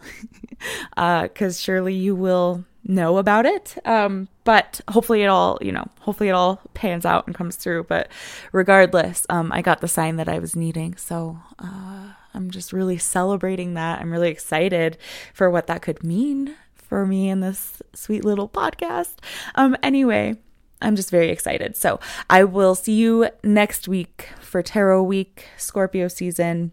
because 0.95 1.59
uh, 1.59 1.59
surely 1.59 1.95
you 1.95 2.15
will 2.15 2.67
know 2.85 3.17
about 3.17 3.47
it. 3.47 3.79
Um, 3.87 4.29
but 4.45 4.83
hopefully 4.91 5.23
it 5.23 5.29
all, 5.29 5.57
you 5.63 5.73
know, 5.73 5.89
hopefully 6.01 6.29
it 6.29 6.33
all 6.33 6.61
pans 6.75 7.07
out 7.07 7.27
and 7.27 7.35
comes 7.35 7.57
through. 7.57 7.85
But 7.85 8.11
regardless, 8.53 9.25
um, 9.31 9.51
I 9.53 9.63
got 9.63 9.81
the 9.81 9.89
sign 9.89 10.17
that 10.17 10.29
I 10.29 10.39
was 10.39 10.55
needing. 10.55 10.99
So 10.99 11.39
uh, 11.59 12.13
I'm 12.35 12.51
just 12.51 12.75
really 12.75 12.99
celebrating 12.99 13.73
that. 13.73 14.03
I'm 14.03 14.13
really 14.13 14.29
excited 14.29 14.99
for 15.33 15.49
what 15.49 15.67
that 15.69 15.81
could 15.81 16.05
mean 16.05 16.57
for 16.75 17.07
me 17.07 17.31
in 17.31 17.41
this 17.41 17.81
sweet 17.95 18.23
little 18.23 18.51
podcast. 18.51 19.15
Um, 19.55 19.79
anyway, 19.83 20.37
I'm 20.83 20.95
just 20.95 21.11
very 21.11 21.31
excited. 21.31 21.75
So 21.75 22.01
I 22.29 22.45
will 22.45 22.75
see 22.75 22.93
you 22.93 23.31
next 23.43 23.89
week 23.89 24.29
for 24.41 24.63
Tarot 24.63 25.05
Week, 25.05 25.47
Scorpio 25.57 26.09
season. 26.09 26.73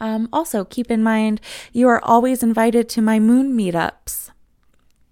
Um, 0.00 0.28
also, 0.32 0.64
keep 0.64 0.90
in 0.90 1.02
mind 1.02 1.40
you 1.72 1.88
are 1.88 2.02
always 2.04 2.42
invited 2.42 2.88
to 2.90 3.02
my 3.02 3.18
moon 3.18 3.56
meetups. 3.56 4.30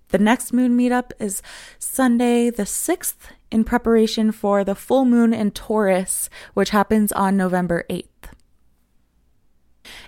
The 0.09 0.19
next 0.19 0.53
moon 0.53 0.77
meetup 0.77 1.13
is 1.19 1.43
Sunday, 1.79 2.51
the 2.51 2.65
6th, 2.65 3.17
in 3.51 3.65
preparation 3.65 4.31
for 4.31 4.63
the 4.63 4.75
full 4.75 5.05
moon 5.05 5.33
in 5.33 5.51
Taurus, 5.51 6.29
which 6.55 6.71
happens 6.71 7.13
on 7.13 7.37
November 7.37 7.85
8th. 7.89 8.07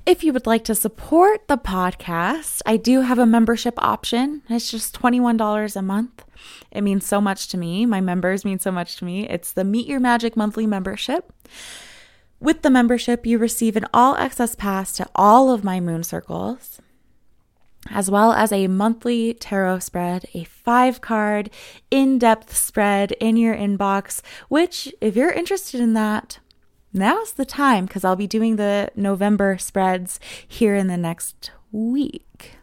If 0.07 0.23
you 0.23 0.33
would 0.33 0.47
like 0.47 0.65
to 0.65 0.75
support 0.75 1.49
the 1.49 1.57
podcast, 1.57 2.61
I 2.67 2.77
do 2.77 3.01
have 3.01 3.19
a 3.19 3.27
membership 3.27 3.75
option. 3.79 4.43
It's 4.49 4.71
just 4.71 4.99
$21 5.01 5.77
a 5.77 5.83
month. 5.83 6.25
It 6.71 6.83
means 6.83 7.07
so 7.07 7.21
much 7.21 7.49
to 7.49 7.59
me. 7.59 7.87
My 7.87 8.01
members 8.01 8.45
mean 8.45 8.59
so 8.59 8.71
much 8.71 8.97
to 8.97 9.05
me. 9.05 9.29
It's 9.29 9.53
the 9.53 9.65
Meet 9.65 9.87
Your 9.87 10.01
Magic 10.01 10.37
monthly 10.37 10.67
membership. 10.67 11.33
With 12.45 12.61
the 12.61 12.69
membership, 12.69 13.25
you 13.25 13.39
receive 13.39 13.75
an 13.75 13.87
all 13.95 14.19
access 14.19 14.55
pass 14.55 14.93
to 14.99 15.09
all 15.15 15.51
of 15.51 15.65
my 15.65 15.81
moon 15.81 16.03
circles, 16.03 16.79
as 17.89 18.11
well 18.11 18.33
as 18.33 18.53
a 18.53 18.67
monthly 18.67 19.33
tarot 19.33 19.79
spread, 19.79 20.27
a 20.35 20.45
five 20.45 21.01
card 21.01 21.49
in 21.91 22.19
depth 22.19 22.55
spread 22.55 23.13
in 23.13 23.39
your 23.39 23.57
inbox, 23.57 24.21
which, 24.51 24.93
if 25.01 25.17
you're 25.17 25.31
interested 25.31 25.81
in 25.81 25.95
that, 25.95 26.39
now's 26.93 27.33
the 27.33 27.47
time 27.47 27.87
because 27.87 28.05
I'll 28.05 28.15
be 28.15 28.27
doing 28.27 28.57
the 28.57 28.91
November 28.95 29.57
spreads 29.57 30.21
here 30.47 30.75
in 30.75 30.89
the 30.89 30.99
next 30.99 31.51
week. 31.73 32.59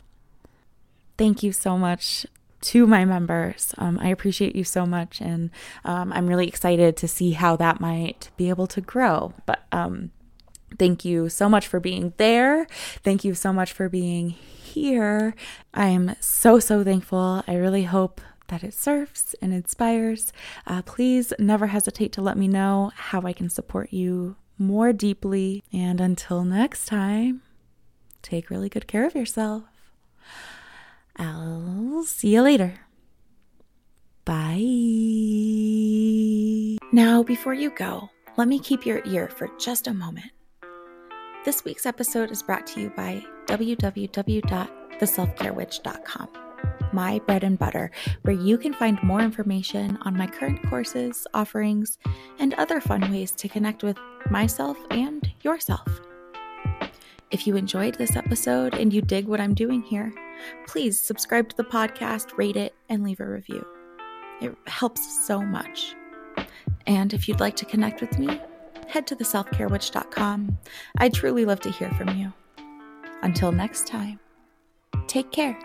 Thank 1.17 1.41
you 1.41 1.51
so 1.51 1.75
much 1.75 2.27
to 2.61 2.85
my 2.87 3.05
members. 3.05 3.73
Um, 3.77 3.97
I 3.99 4.09
appreciate 4.09 4.55
you 4.55 4.63
so 4.63 4.85
much, 4.85 5.19
and 5.21 5.49
um, 5.83 6.13
I'm 6.13 6.27
really 6.27 6.47
excited 6.47 6.95
to 6.97 7.07
see 7.07 7.31
how 7.31 7.55
that 7.57 7.79
might 7.79 8.29
be 8.37 8.49
able 8.49 8.67
to 8.67 8.81
grow. 8.81 9.33
But 9.45 9.63
um, 9.71 10.11
thank 10.77 11.03
you 11.03 11.29
so 11.29 11.49
much 11.49 11.67
for 11.67 11.79
being 11.79 12.13
there. 12.17 12.67
Thank 13.03 13.23
you 13.23 13.33
so 13.33 13.51
much 13.51 13.73
for 13.73 13.89
being 13.89 14.29
here. 14.29 15.35
I'm 15.73 16.15
so, 16.19 16.59
so 16.59 16.83
thankful. 16.83 17.43
I 17.47 17.55
really 17.55 17.83
hope 17.83 18.21
that 18.47 18.63
it 18.63 18.73
serves 18.73 19.33
and 19.41 19.53
inspires. 19.53 20.33
Uh, 20.67 20.81
please 20.81 21.33
never 21.39 21.67
hesitate 21.67 22.11
to 22.13 22.21
let 22.21 22.37
me 22.37 22.47
know 22.47 22.91
how 22.95 23.21
I 23.21 23.33
can 23.33 23.49
support 23.49 23.91
you 23.91 24.35
more 24.57 24.93
deeply. 24.93 25.63
And 25.73 25.99
until 25.99 26.43
next 26.43 26.85
time, 26.85 27.41
take 28.21 28.49
really 28.49 28.69
good 28.69 28.87
care 28.87 29.07
of 29.07 29.15
yourself. 29.15 29.70
I'll 31.21 32.03
see 32.03 32.33
you 32.33 32.41
later. 32.41 32.73
Bye. 34.25 34.57
Now, 36.91 37.23
before 37.23 37.53
you 37.53 37.69
go, 37.69 38.09
let 38.37 38.47
me 38.47 38.57
keep 38.59 38.83
your 38.85 39.01
ear 39.05 39.27
for 39.27 39.49
just 39.59 39.87
a 39.87 39.93
moment. 39.93 40.31
This 41.45 41.63
week's 41.63 41.85
episode 41.85 42.31
is 42.31 42.41
brought 42.43 42.67
to 42.67 42.81
you 42.81 42.91
by 42.95 43.23
www.theselfcarewitch.com, 43.47 46.29
my 46.93 47.19
bread 47.19 47.43
and 47.43 47.59
butter, 47.59 47.91
where 48.23 48.35
you 48.35 48.57
can 48.57 48.73
find 48.73 49.01
more 49.03 49.21
information 49.21 49.97
on 50.01 50.17
my 50.17 50.25
current 50.27 50.67
courses, 50.69 51.25
offerings, 51.33 51.97
and 52.39 52.53
other 52.55 52.81
fun 52.81 53.09
ways 53.11 53.31
to 53.31 53.47
connect 53.47 53.83
with 53.83 53.97
myself 54.29 54.77
and 54.89 55.31
yourself. 55.43 56.01
If 57.31 57.47
you 57.47 57.55
enjoyed 57.55 57.95
this 57.95 58.17
episode 58.17 58.73
and 58.73 58.93
you 58.93 59.01
dig 59.01 59.25
what 59.25 59.39
I'm 59.39 59.53
doing 59.53 59.81
here, 59.81 60.13
please 60.67 60.99
subscribe 60.99 61.47
to 61.49 61.55
the 61.55 61.63
podcast, 61.63 62.37
rate 62.37 62.57
it, 62.57 62.75
and 62.89 63.03
leave 63.03 63.21
a 63.21 63.25
review. 63.25 63.65
It 64.41 64.53
helps 64.67 65.25
so 65.25 65.41
much. 65.41 65.95
And 66.87 67.13
if 67.13 67.29
you'd 67.29 67.39
like 67.39 67.55
to 67.57 67.65
connect 67.65 68.01
with 68.01 68.19
me, 68.19 68.41
head 68.87 69.07
to 69.07 69.15
theselfcarewitch.com. 69.15 70.57
I'd 70.97 71.13
truly 71.13 71.45
love 71.45 71.61
to 71.61 71.71
hear 71.71 71.89
from 71.91 72.09
you. 72.17 72.33
Until 73.21 73.53
next 73.53 73.87
time, 73.87 74.19
take 75.07 75.31
care. 75.31 75.57